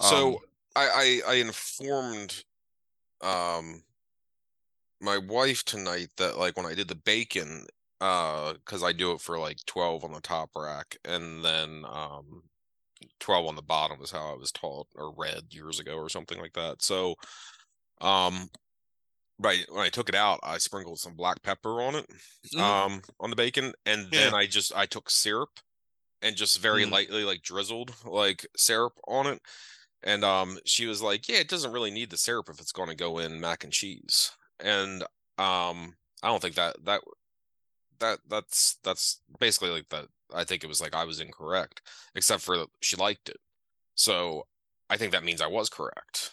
[0.00, 0.36] So um,
[0.74, 2.42] I, I I informed
[3.22, 3.82] um
[5.00, 7.66] my wife tonight that like when I did the bacon
[8.00, 12.42] uh because I do it for like 12 on the top rack and then um
[13.20, 16.38] 12 on the bottom is how I was taught or read years ago or something
[16.38, 16.82] like that.
[16.82, 17.14] So
[18.00, 18.50] um
[19.38, 22.06] right when I took it out, I sprinkled some black pepper on it,
[22.54, 22.60] mm.
[22.60, 24.24] um, on the bacon, and yeah.
[24.24, 25.50] then I just I took syrup
[26.22, 26.90] and just very mm.
[26.90, 29.40] lightly like drizzled like syrup on it.
[30.02, 32.88] And um, she was like, "Yeah, it doesn't really need the syrup if it's going
[32.90, 34.30] to go in mac and cheese."
[34.60, 35.02] And
[35.38, 37.00] um, I don't think that that
[38.00, 40.06] that that's that's basically like that.
[40.34, 41.82] I think it was like I was incorrect,
[42.14, 43.38] except for she liked it.
[43.94, 44.46] So
[44.90, 46.32] I think that means I was correct.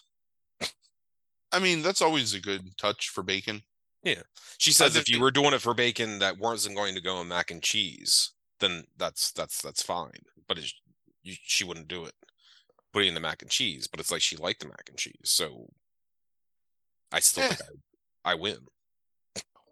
[1.51, 3.61] I mean, that's always a good touch for bacon.
[4.03, 4.23] Yeah.
[4.57, 7.27] She says if you were doing it for bacon that wasn't going to go in
[7.27, 10.11] mac and cheese, then that's that's that's fine.
[10.47, 10.59] But
[11.23, 12.13] you, she wouldn't do it
[12.91, 13.87] putting in the mac and cheese.
[13.87, 15.67] But it's like she liked the mac and cheese, so
[17.11, 17.47] I still eh.
[17.49, 17.61] think
[18.25, 18.57] I, I win.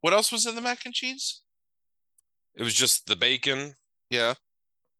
[0.02, 1.42] What else was in the mac and cheese?
[2.56, 3.74] It was just the bacon,
[4.10, 4.34] yeah,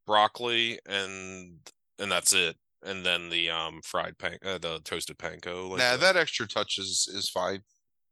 [0.06, 1.60] broccoli, and
[2.00, 2.56] and that's it.
[2.84, 5.70] And then the um fried pan, uh, the toasted panko.
[5.70, 6.00] Like nah, that.
[6.00, 7.62] that extra touch is is fine.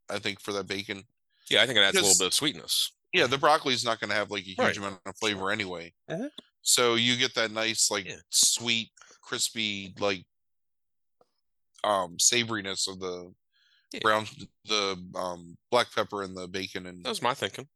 [0.08, 1.04] I think for that bacon.
[1.48, 2.92] Yeah, I think it adds a little bit of sweetness.
[3.12, 4.76] Yeah, the broccoli is not going to have like a huge right.
[4.76, 5.92] amount of flavor anyway.
[6.08, 6.26] Mm-hmm.
[6.62, 8.16] So you get that nice like yeah.
[8.30, 8.90] sweet,
[9.22, 10.24] crispy like
[11.82, 13.32] um savoriness of the
[13.92, 14.00] yeah.
[14.02, 14.26] brown
[14.66, 17.66] the um black pepper and the bacon and that was my thinking.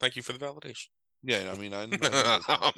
[0.00, 0.86] Thank you for the validation.
[1.22, 1.86] Yeah, I mean, I,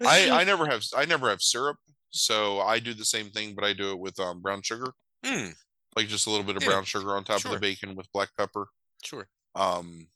[0.00, 1.76] I, I never have I never have syrup,
[2.10, 4.92] so I do the same thing, but I do it with um brown sugar,
[5.24, 5.52] mm.
[5.96, 6.70] like just a little bit of yeah.
[6.70, 7.52] brown sugar on top sure.
[7.52, 8.68] of the bacon with black pepper.
[9.04, 9.28] Sure.
[9.54, 10.06] Um,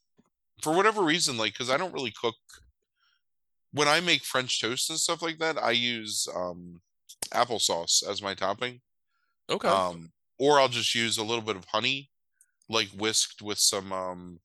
[0.62, 2.36] for whatever reason, like because I don't really cook.
[3.72, 6.80] When I make French toast and stuff like that, I use um
[7.32, 8.80] applesauce as my topping.
[9.50, 9.68] Okay.
[9.68, 12.10] Um, or I'll just use a little bit of honey,
[12.68, 14.40] like whisked with some um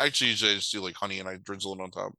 [0.00, 2.12] actually usually I just do like honey and I drizzle it on top.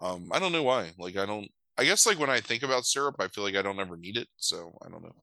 [0.00, 0.92] Um, I don't know why.
[0.98, 1.48] Like I don't.
[1.76, 4.16] I guess like when I think about syrup, I feel like I don't ever need
[4.16, 4.28] it.
[4.36, 5.14] So I don't know.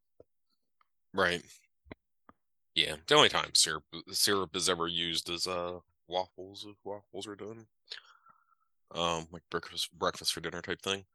[1.14, 1.42] Right.
[2.74, 2.96] Yeah.
[3.08, 7.66] The only time syrup syrup is ever used is uh waffles if waffles are done.
[8.94, 11.06] Um, like breakfast breakfast for dinner type thing.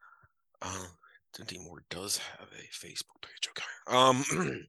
[0.61, 0.87] Uh,
[1.35, 3.49] Dinty Moore does have a Facebook page.
[3.49, 3.63] Okay.
[3.87, 4.23] Um.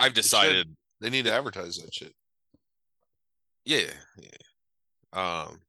[0.00, 2.14] I've decided they need to advertise that shit.
[3.68, 4.30] Yeah, yeah.
[5.12, 5.60] Um,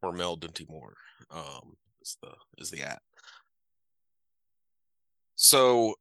[0.00, 0.94] or Mel Dinty Moore.
[1.30, 3.02] Um, is the is the at.
[5.36, 5.96] So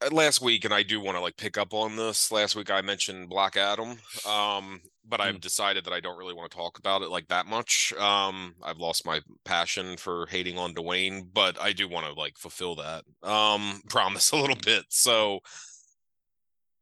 [0.00, 2.32] uh, last week, and I do want to like pick up on this.
[2.32, 5.42] Last week I mentioned Black Adam, um, but I've mm.
[5.42, 7.92] decided that I don't really want to talk about it like that much.
[7.98, 12.38] Um, I've lost my passion for hating on Dwayne, but I do want to like
[12.38, 14.86] fulfill that um promise a little bit.
[14.88, 15.40] So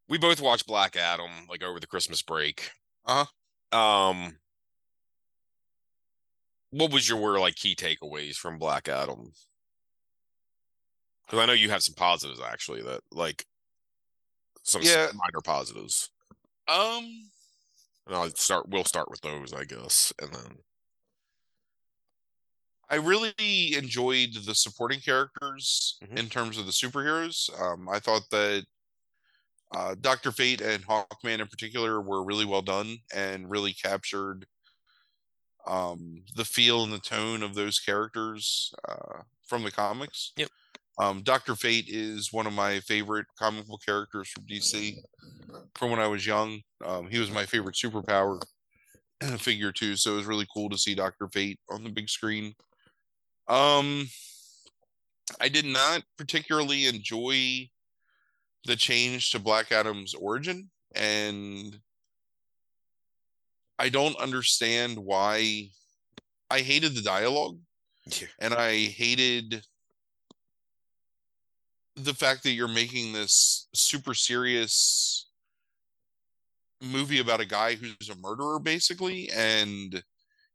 [0.08, 2.70] we both watched Black Adam like over the Christmas break.
[3.06, 3.24] Uh
[3.72, 3.78] huh.
[3.78, 4.38] Um,
[6.70, 9.32] what was your like key takeaways from Black Adam?
[11.26, 13.44] Because I know you have some positives actually that like
[14.62, 15.08] some yeah.
[15.14, 16.10] minor positives.
[16.66, 17.04] Um,
[18.06, 18.68] and I'll start.
[18.68, 20.58] We'll start with those, I guess, and then.
[22.90, 26.16] I really enjoyed the supporting characters mm-hmm.
[26.16, 27.50] in terms of the superheroes.
[27.60, 28.64] Um, I thought that
[29.74, 34.46] uh, Doctor Fate and Hawkman in particular were really well done and really captured
[35.66, 40.32] um, the feel and the tone of those characters uh, from the comics.
[40.36, 40.48] Yep.
[40.98, 44.96] Um, Doctor Fate is one of my favorite comic book characters from DC
[45.74, 46.60] from when I was young.
[46.84, 48.42] Um, he was my favorite superpower
[49.38, 52.54] figure too, so it was really cool to see Doctor Fate on the big screen.
[53.46, 54.08] Um,
[55.40, 57.68] I did not particularly enjoy
[58.68, 61.80] the change to Black Adam's origin, and
[63.78, 65.70] I don't understand why.
[66.50, 67.58] I hated the dialogue,
[68.06, 68.28] yeah.
[68.38, 69.66] and I hated
[71.96, 75.28] the fact that you're making this super serious
[76.80, 80.02] movie about a guy who's a murderer, basically, and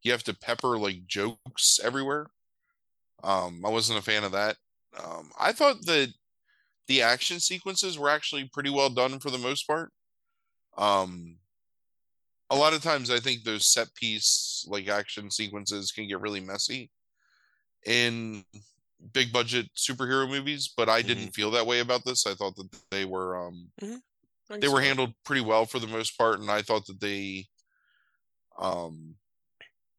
[0.04, 2.28] you have to pepper like jokes everywhere.
[3.24, 4.58] Um, I wasn't a fan of that.
[5.04, 6.14] Um, I thought that
[6.88, 9.92] the action sequences were actually pretty well done for the most part.
[10.78, 11.38] Um,
[12.50, 16.42] a lot of times I think those set piece like action sequences can get really
[16.42, 16.92] messy
[17.86, 18.44] in
[19.14, 21.08] big budget superhero movies, but I mm-hmm.
[21.08, 22.28] didn't feel that way about this.
[22.28, 24.60] I thought that they were um mm-hmm.
[24.60, 24.84] they were so.
[24.84, 27.46] handled pretty well for the most part, and I thought that they
[28.60, 29.16] um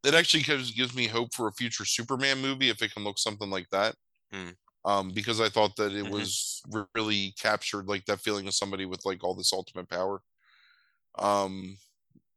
[0.05, 3.19] it actually gives gives me hope for a future Superman movie if it can look
[3.19, 3.95] something like that.
[4.33, 4.55] Mm
[4.85, 6.13] um, because I thought that it mm-hmm.
[6.13, 6.63] was
[6.95, 10.21] really captured like that feeling of somebody with like all this ultimate power.
[11.19, 11.77] Um,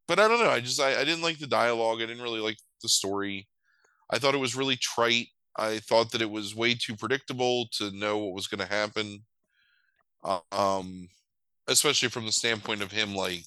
[0.08, 0.50] but I don't know.
[0.50, 1.98] I just I, I didn't like the dialogue.
[1.98, 3.48] I didn't really like the story.
[4.10, 5.28] I thought it was really trite.
[5.58, 9.24] I thought that it was way too predictable to know what was going to happen.
[10.52, 11.10] um,
[11.68, 13.44] especially from the standpoint of him like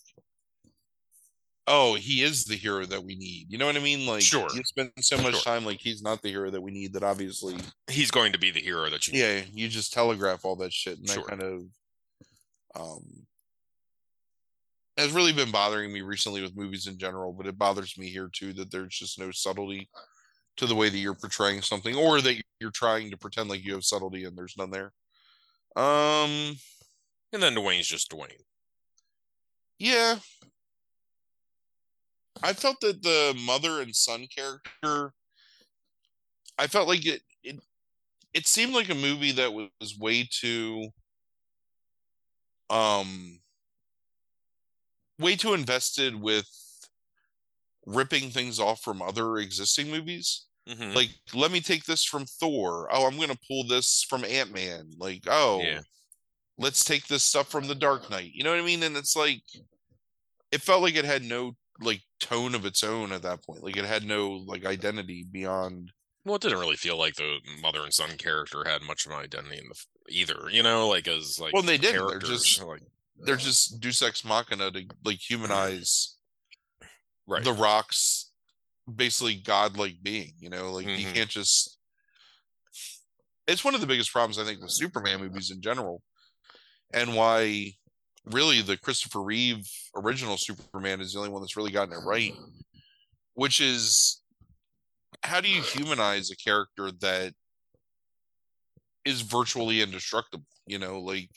[1.66, 3.46] oh, he is the hero that we need.
[3.48, 4.06] You know what I mean?
[4.06, 4.48] Like, sure.
[4.54, 5.42] you spend so much sure.
[5.42, 6.92] time like he's not the hero that we need.
[6.92, 7.56] That obviously
[7.88, 9.20] he's going to be the hero that you.
[9.20, 11.22] Yeah, you just telegraph all that shit, and sure.
[11.22, 11.62] that kind of
[12.76, 13.04] um
[14.96, 17.32] has really been bothering me recently with movies in general.
[17.32, 19.88] But it bothers me here too that there's just no subtlety
[20.56, 23.74] to the way that you're portraying something, or that you're trying to pretend like you
[23.74, 24.92] have subtlety and there's none there.
[25.76, 26.56] Um,
[27.32, 28.42] and then Dwayne's just Dwayne.
[29.78, 30.16] Yeah,
[32.42, 35.12] I felt that the mother and son character,
[36.58, 37.60] I felt like it it
[38.32, 40.88] it seemed like a movie that was way too
[42.70, 43.40] um
[45.18, 46.48] way too invested with
[47.86, 50.46] ripping things off from other existing movies.
[50.68, 50.94] Mm-hmm.
[50.94, 52.88] Like, let me take this from Thor.
[52.92, 54.90] Oh, I'm gonna pull this from Ant Man.
[54.98, 55.80] Like, oh, yeah.
[56.58, 58.30] let's take this stuff from the Dark Knight.
[58.34, 58.82] You know what I mean?
[58.82, 59.42] And it's like,
[60.52, 63.62] it felt like it had no like tone of its own at that point.
[63.64, 65.92] Like it had no like identity beyond.
[66.24, 69.18] Well, it didn't really feel like the mother and son character had much of an
[69.18, 70.50] identity in the either.
[70.50, 72.06] You know, like as like well, they didn't.
[72.08, 72.82] They're just like
[73.18, 76.16] they're just Deus Ex Machina to like humanize
[77.26, 77.42] right.
[77.44, 78.30] the Rock's
[78.94, 80.32] basically godlike being.
[80.38, 81.00] You know, like mm-hmm.
[81.00, 81.78] you can't just.
[83.46, 86.02] It's one of the biggest problems I think with Superman movies in general,
[86.92, 87.72] and why
[88.26, 92.34] really the Christopher Reeve original Superman is the only one that's really gotten it right,
[93.34, 94.22] which is
[95.22, 97.32] how do you humanize a character that
[99.04, 100.46] is virtually indestructible?
[100.66, 101.30] You know, like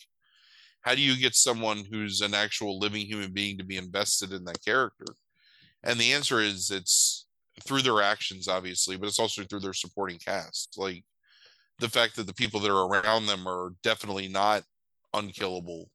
[0.82, 4.44] how do you get someone who's an actual living human being to be invested in
[4.46, 5.06] that character?
[5.84, 7.26] And the answer is it's
[7.66, 10.76] through their actions, obviously, but it's also through their supporting cast.
[10.78, 11.04] Like
[11.80, 14.64] the fact that the people that are around them are definitely not
[15.14, 15.90] unkillable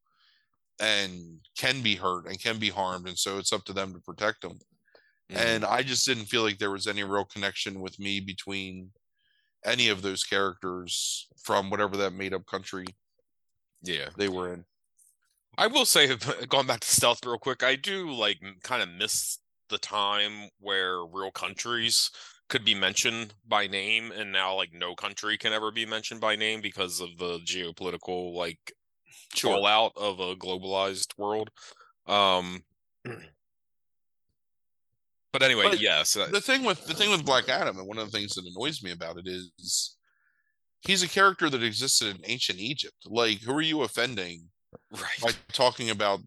[0.81, 4.01] and can be hurt and can be harmed and so it's up to them to
[4.01, 4.59] protect them.
[5.31, 5.47] Mm-hmm.
[5.47, 8.91] and i just didn't feel like there was any real connection with me between
[9.65, 12.87] any of those characters from whatever that made up country
[13.83, 14.09] yeah.
[14.17, 14.65] they were in.
[15.57, 16.17] I will say
[16.49, 21.05] going back to stealth real quick i do like kind of miss the time where
[21.05, 22.11] real countries
[22.49, 26.35] could be mentioned by name and now like no country can ever be mentioned by
[26.35, 28.73] name because of the geopolitical like
[29.35, 29.55] sure.
[29.55, 31.51] fallout of a globalized world.
[32.07, 32.63] Um,
[35.33, 36.17] but anyway, but yes.
[36.17, 38.45] Uh, the thing with the thing with Black Adam, and one of the things that
[38.47, 39.97] annoys me about it is
[40.81, 42.97] he's a character that existed in ancient Egypt.
[43.07, 44.49] Like, who are you offending
[44.93, 45.21] right.
[45.23, 46.21] by talking about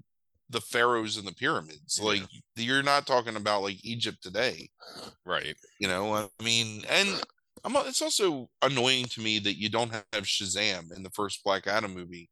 [0.50, 2.00] the pharaohs and the pyramids?
[2.00, 2.08] Yeah.
[2.08, 2.24] Like,
[2.56, 4.70] you're not talking about like Egypt today,
[5.26, 5.56] right?
[5.80, 7.22] You know, I mean, and
[7.64, 11.68] I'm, it's also annoying to me that you don't have Shazam in the first Black
[11.68, 12.30] Adam movie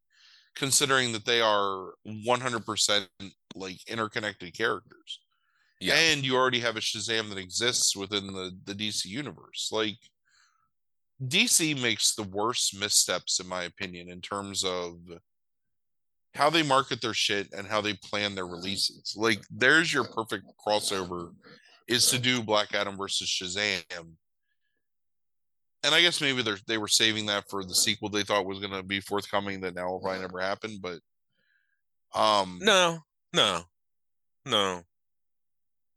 [0.59, 3.07] considering that they are 100%
[3.55, 5.19] like interconnected characters.
[5.79, 5.95] Yeah.
[5.95, 9.69] And you already have a Shazam that exists within the, the DC universe.
[9.71, 9.97] Like,
[11.25, 14.97] DC makes the worst missteps, in my opinion, in terms of
[16.35, 19.13] how they market their shit and how they plan their releases.
[19.15, 21.31] Like, there's your perfect crossover
[21.87, 24.11] is to do Black Adam versus Shazam
[25.83, 28.59] and I guess maybe they they were saving that for the sequel they thought was
[28.59, 30.79] going to be forthcoming that now will probably never happen.
[30.81, 30.99] But
[32.13, 32.99] um, no,
[33.33, 33.61] no,
[34.45, 34.81] no,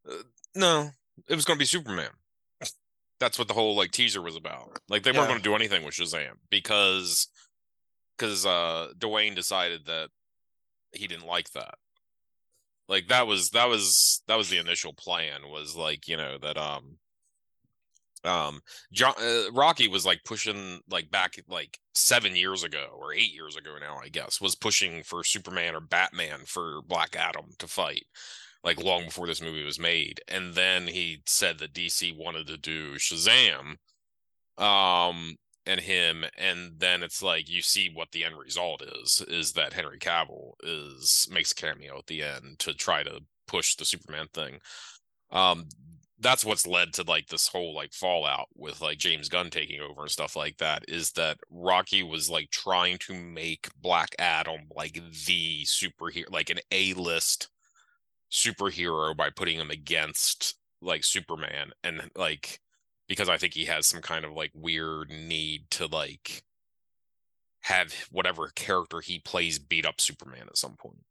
[0.09, 0.15] uh,
[0.55, 0.91] no,
[1.29, 2.11] it was going to be Superman.
[3.19, 4.79] That's what the whole like teaser was about.
[4.89, 5.19] Like they yeah.
[5.19, 7.29] weren't going to do anything with Shazam because
[8.17, 10.09] because uh Dwayne decided that
[10.93, 11.75] he didn't like that.
[12.89, 16.59] Like that was that was that was the initial plan was like you know that
[16.59, 16.99] um
[18.25, 18.61] um
[18.93, 23.57] John uh, Rocky was like pushing like back like 7 years ago or 8 years
[23.57, 28.05] ago now I guess was pushing for Superman or Batman for Black Adam to fight
[28.65, 30.21] like long before this movie was made.
[30.29, 33.77] And then he said that DC wanted to do Shazam
[34.59, 39.53] um and him and then it's like you see what the end result is is
[39.53, 43.85] that Henry Cavill is makes a cameo at the end to try to push the
[43.85, 44.59] Superman thing.
[45.31, 45.67] Um
[46.23, 50.03] that's what's led to like this whole like fallout with like James Gunn taking over
[50.03, 54.95] and stuff like that is that Rocky was like trying to make Black Adam like
[55.27, 57.49] the superhero like an A-list
[58.31, 62.61] superhero by putting him against like Superman and like
[63.09, 66.45] because I think he has some kind of like weird need to like
[67.63, 71.05] have whatever character he plays beat up Superman at some point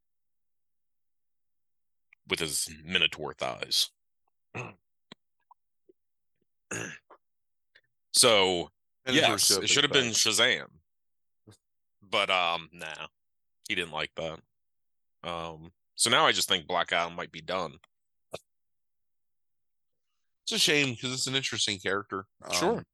[2.28, 3.90] with his minotaur thighs.
[8.12, 8.70] so
[9.06, 10.66] yes, it should have been Shazam.
[12.08, 13.06] But um, nah.
[13.68, 14.38] He didn't like that.
[15.24, 17.74] Um, so now I just think Black Adam might be done.
[20.42, 22.26] It's a shame because it's an interesting character.
[22.52, 22.78] Sure.
[22.78, 22.84] Um,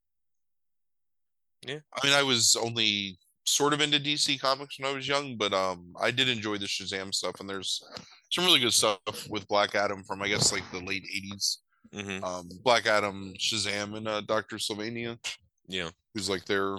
[1.66, 1.78] yeah.
[1.94, 5.52] I mean, I was only sort of into DC comics when I was young, but
[5.54, 7.82] um, I did enjoy the Shazam stuff, and there's
[8.30, 8.98] some really good stuff
[9.30, 11.56] with Black Adam from I guess like the late '80s.
[11.94, 12.24] Mm-hmm.
[12.24, 15.18] Um, Black Adam, Shazam, and uh, Doctor Sivana.
[15.66, 16.78] Yeah, who's like their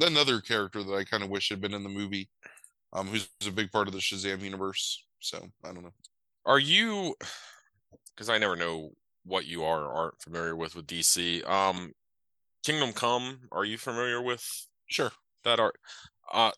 [0.00, 2.28] another character that I kind of wish had been in the movie.
[2.92, 5.04] Um, who's a big part of the Shazam universe.
[5.20, 5.92] So I don't know.
[6.44, 7.14] Are you?
[8.14, 8.92] Because I never know
[9.24, 11.46] what you are or aren't familiar with with DC.
[11.48, 11.92] Um,
[12.64, 13.40] Kingdom Come.
[13.52, 14.66] Are you familiar with?
[14.86, 15.12] Sure.
[15.44, 15.76] That art.
[16.32, 16.52] Uh,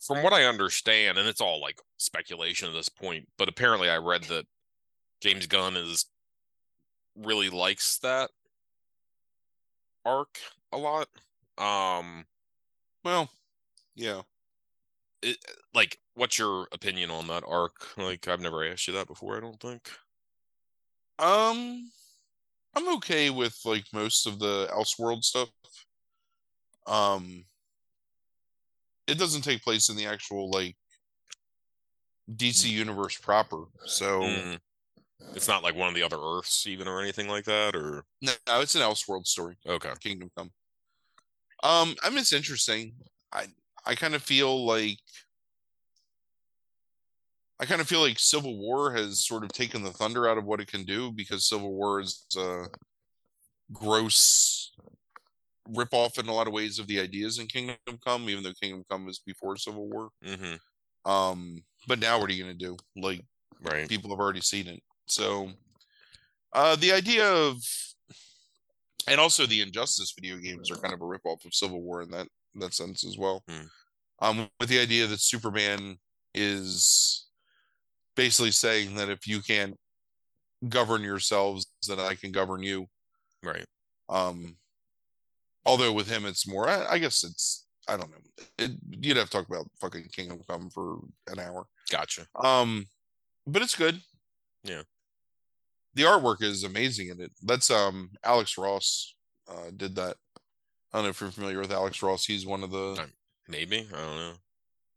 [0.00, 3.98] from what I understand, and it's all like speculation at this point, but apparently I
[3.98, 4.46] read that
[5.20, 6.06] James Gunn is
[7.16, 8.30] really likes that
[10.04, 10.38] arc
[10.72, 11.08] a lot.
[11.58, 12.24] Um,
[13.04, 13.30] well,
[13.94, 14.22] yeah.
[15.22, 15.36] It,
[15.74, 17.96] like, what's your opinion on that arc?
[17.96, 19.36] Like, I've never asked you that before.
[19.36, 19.88] I don't think.
[21.18, 21.90] Um,
[22.74, 25.48] I'm okay with like most of the Elseworld stuff.
[26.86, 27.44] Um,
[29.06, 30.76] it doesn't take place in the actual like
[32.30, 32.70] DC mm.
[32.70, 34.58] universe proper, so mm.
[35.34, 38.32] It's not like one of the other Earths even or anything like that, or no,
[38.46, 39.56] no it's an Elseworld story.
[39.66, 40.50] Okay, Kingdom Come.
[41.62, 42.94] Um, I mean, it's interesting.
[43.32, 43.46] I
[43.86, 44.98] I kind of feel like
[47.60, 50.44] I kind of feel like Civil War has sort of taken the thunder out of
[50.44, 52.64] what it can do because Civil War is a
[53.72, 54.72] gross
[55.68, 58.52] rip off in a lot of ways of the ideas in Kingdom Come, even though
[58.60, 60.08] Kingdom Come was before Civil War.
[60.24, 61.10] Mm-hmm.
[61.10, 62.76] Um, but now what are you gonna do?
[62.96, 63.24] Like,
[63.62, 63.88] right?
[63.88, 65.50] People have already seen it, so
[66.52, 67.56] uh, the idea of
[69.08, 72.02] and also the Injustice video games are kind of a rip off of Civil War
[72.02, 73.42] in that in that sense as well.
[73.48, 73.68] Mm.
[74.20, 75.96] Um, with the idea that Superman
[76.34, 77.26] is
[78.14, 79.76] basically saying that if you can't
[80.68, 82.86] govern yourselves, then I can govern you.
[83.42, 83.66] Right.
[84.08, 84.56] Um,
[85.66, 86.68] although with him, it's more.
[86.68, 87.66] I, I guess it's.
[87.88, 88.44] I don't know.
[88.58, 91.66] It, you'd have to talk about fucking Kingdom Come for an hour.
[91.90, 92.26] Gotcha.
[92.36, 92.86] Um,
[93.44, 94.00] but it's good.
[94.62, 94.82] Yeah.
[95.94, 97.32] The artwork is amazing in it.
[97.42, 99.14] That's um Alex Ross
[99.48, 100.16] uh did that.
[100.92, 102.26] I don't know if you're familiar with Alex Ross.
[102.26, 103.08] He's one of the
[103.48, 104.32] maybe I don't know.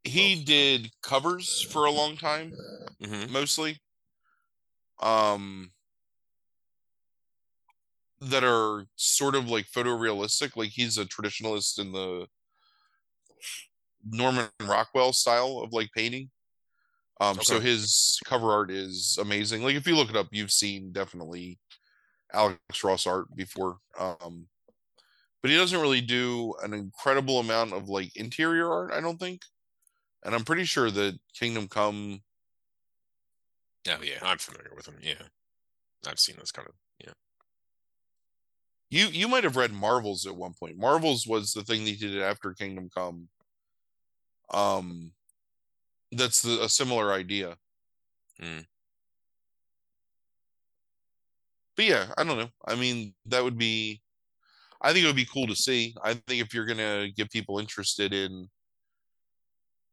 [0.03, 2.53] He did covers for a long time,
[3.01, 3.33] mm-hmm.
[3.33, 3.79] mostly.
[5.01, 5.71] Um,
[8.21, 10.55] that are sort of like photorealistic.
[10.55, 12.27] Like he's a traditionalist in the
[14.07, 16.29] Norman Rockwell style of like painting.
[17.21, 17.43] Um, okay.
[17.43, 19.63] so his cover art is amazing.
[19.63, 21.59] Like if you look it up, you've seen definitely
[22.33, 23.77] Alex Ross art before.
[23.97, 24.47] Um,
[25.41, 29.43] but he doesn't really do an incredible amount of like interior art, I don't think.
[30.23, 32.21] And I'm pretty sure that Kingdom Come.
[33.87, 34.95] Oh yeah, I'm familiar with him.
[35.01, 35.21] Yeah,
[36.07, 37.13] I've seen this kind of yeah.
[38.89, 40.77] You you might have read Marvels at one point.
[40.77, 43.27] Marvels was the thing they did after Kingdom Come.
[44.51, 45.11] Um,
[46.17, 47.55] that's the, a similar idea.
[48.41, 48.65] Mm.
[51.75, 52.49] But yeah, I don't know.
[52.67, 54.01] I mean, that would be.
[54.81, 55.95] I think it would be cool to see.
[56.03, 58.49] I think if you're gonna get people interested in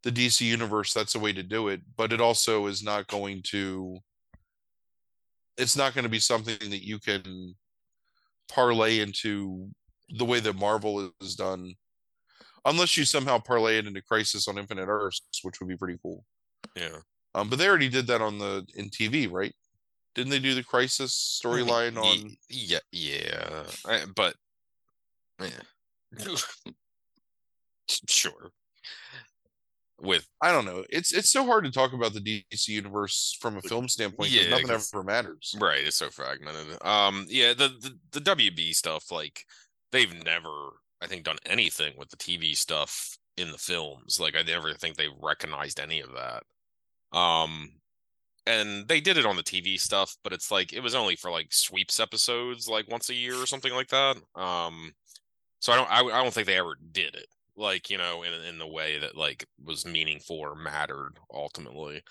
[0.03, 1.81] the DC universe, that's a way to do it.
[1.97, 3.99] But it also is not going to.
[5.57, 7.55] It's not going to be something that you can
[8.49, 9.69] parlay into
[10.09, 11.75] the way that Marvel is done,
[12.65, 16.23] unless you somehow parlay it into Crisis on Infinite Earths, which would be pretty cool.
[16.75, 16.97] Yeah.
[17.35, 19.53] Um, but they already did that on the in TV, right?
[20.15, 22.37] Didn't they do the Crisis storyline on?
[22.47, 24.35] Yeah, yeah, I, but
[25.41, 25.49] yeah,
[28.07, 28.51] sure
[30.03, 30.83] with I don't know.
[30.89, 34.47] It's it's so hard to talk about the DC universe from a film standpoint because
[34.47, 35.55] yeah, nothing ever matters.
[35.59, 36.77] Right, it's so fragmented.
[36.85, 39.45] Um, yeah, the, the the WB stuff, like
[39.91, 40.73] they've never,
[41.03, 44.19] I think, done anything with the TV stuff in the films.
[44.19, 47.17] Like I never think they recognized any of that.
[47.17, 47.71] Um,
[48.45, 51.31] and they did it on the TV stuff, but it's like it was only for
[51.31, 54.17] like sweeps episodes, like once a year or something like that.
[54.35, 54.93] Um,
[55.59, 58.33] so I don't, I, I don't think they ever did it like you know in
[58.47, 62.01] in the way that like was meaningful or mattered ultimately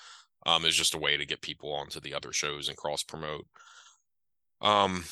[0.47, 3.47] um is just a way to get people onto the other shows and cross promote
[4.61, 5.05] um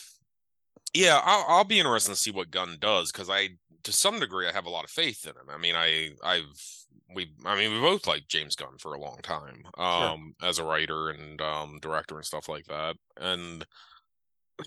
[0.94, 3.50] yeah I'll, I'll be interested to see what gunn does because i
[3.84, 6.44] to some degree i have a lot of faith in him i mean i i've
[7.14, 10.48] we i mean we both like james gunn for a long time um sure.
[10.48, 13.66] as a writer and um director and stuff like that and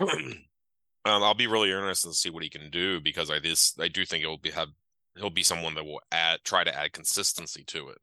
[1.04, 3.88] um, I'll be really interested to see what he can do because I this I
[3.88, 4.68] do think it will be have
[5.16, 7.98] he'll be someone that will add try to add consistency to it.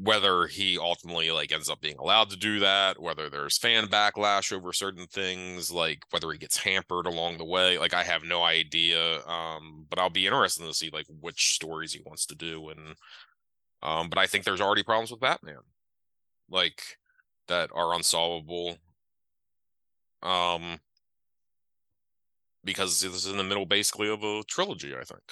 [0.00, 4.52] Whether he ultimately like ends up being allowed to do that, whether there's fan backlash
[4.52, 8.44] over certain things, like whether he gets hampered along the way, like I have no
[8.44, 9.20] idea.
[9.26, 12.94] Um, but I'll be interested to see like which stories he wants to do, and
[13.82, 15.62] um, but I think there's already problems with Batman,
[16.48, 16.80] like
[17.48, 18.78] that are unsolvable.
[20.22, 20.80] Um,
[22.64, 25.22] because this is in the middle basically of a trilogy, I think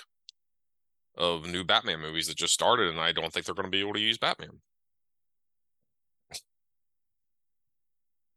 [1.16, 3.80] of new Batman movies that just started, and I don't think they're going to be
[3.80, 4.60] able to use Batman.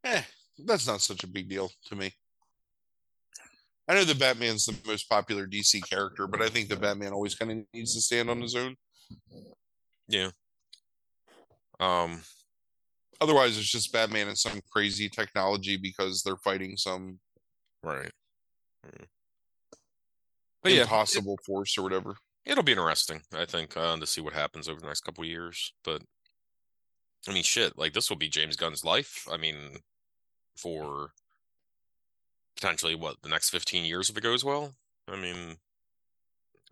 [0.04, 0.22] Eh,
[0.58, 2.12] that's not such a big deal to me.
[3.86, 7.34] I know the Batman's the most popular DC character, but I think the Batman always
[7.34, 8.76] kind of needs to stand on his own.
[10.08, 10.30] Yeah.
[11.78, 12.22] Um.
[13.20, 17.18] Otherwise, it's just Batman and some crazy technology because they're fighting some
[17.82, 18.10] right.
[20.62, 22.14] But impossible yeah, it, force or whatever
[22.50, 25.30] it'll be interesting, I think, uh, to see what happens over the next couple of
[25.30, 25.72] years.
[25.84, 26.02] But
[27.28, 29.26] I mean, shit, like this will be James Gunn's life.
[29.30, 29.56] I mean,
[30.56, 31.12] for
[32.56, 34.74] potentially what the next 15 years if it goes well.
[35.08, 35.56] I mean,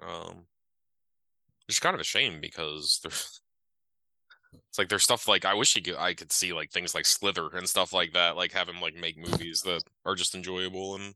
[0.03, 0.47] um,
[1.69, 3.41] it's kind of a shame because there's
[4.69, 7.07] it's like there's stuff like I wish he could I could see like things like
[7.07, 10.97] Slither and stuff like that, like have him like make movies that are just enjoyable
[10.97, 11.15] and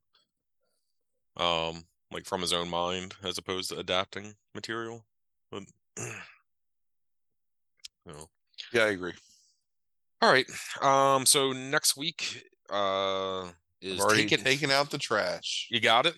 [1.37, 5.05] um like from his own mind as opposed to adapting material.
[5.51, 5.63] But
[5.99, 6.05] you
[8.07, 8.29] know.
[8.73, 9.15] Yeah, I agree.
[10.21, 10.47] All right.
[10.81, 13.49] Um so next week uh
[13.81, 14.45] is I've already taking...
[14.45, 15.69] taken out the trash.
[15.71, 16.15] You got it?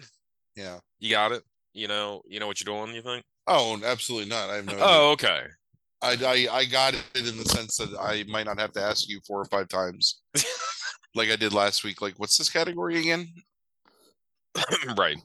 [0.57, 0.79] Yeah.
[0.99, 1.43] You got it?
[1.73, 3.25] You know, you know what you're doing, you think?
[3.47, 4.51] Oh, absolutely not.
[4.51, 5.43] I have no Oh, okay.
[6.03, 9.09] I, I I got it in the sense that I might not have to ask
[9.09, 10.21] you four or five times.
[11.15, 12.03] like I did last week.
[12.03, 13.29] Like, what's this category again?
[14.97, 15.16] right.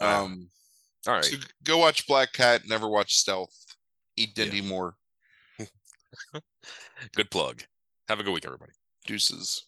[0.00, 0.48] Um,
[1.06, 1.24] all right.
[1.24, 2.62] So go watch Black Cat.
[2.68, 3.54] Never watch Stealth.
[4.16, 4.68] Eat Dinty yeah.
[4.68, 4.96] Moore.
[7.16, 7.62] good plug.
[8.08, 8.72] Have a good week, everybody.
[9.06, 9.64] Deuces.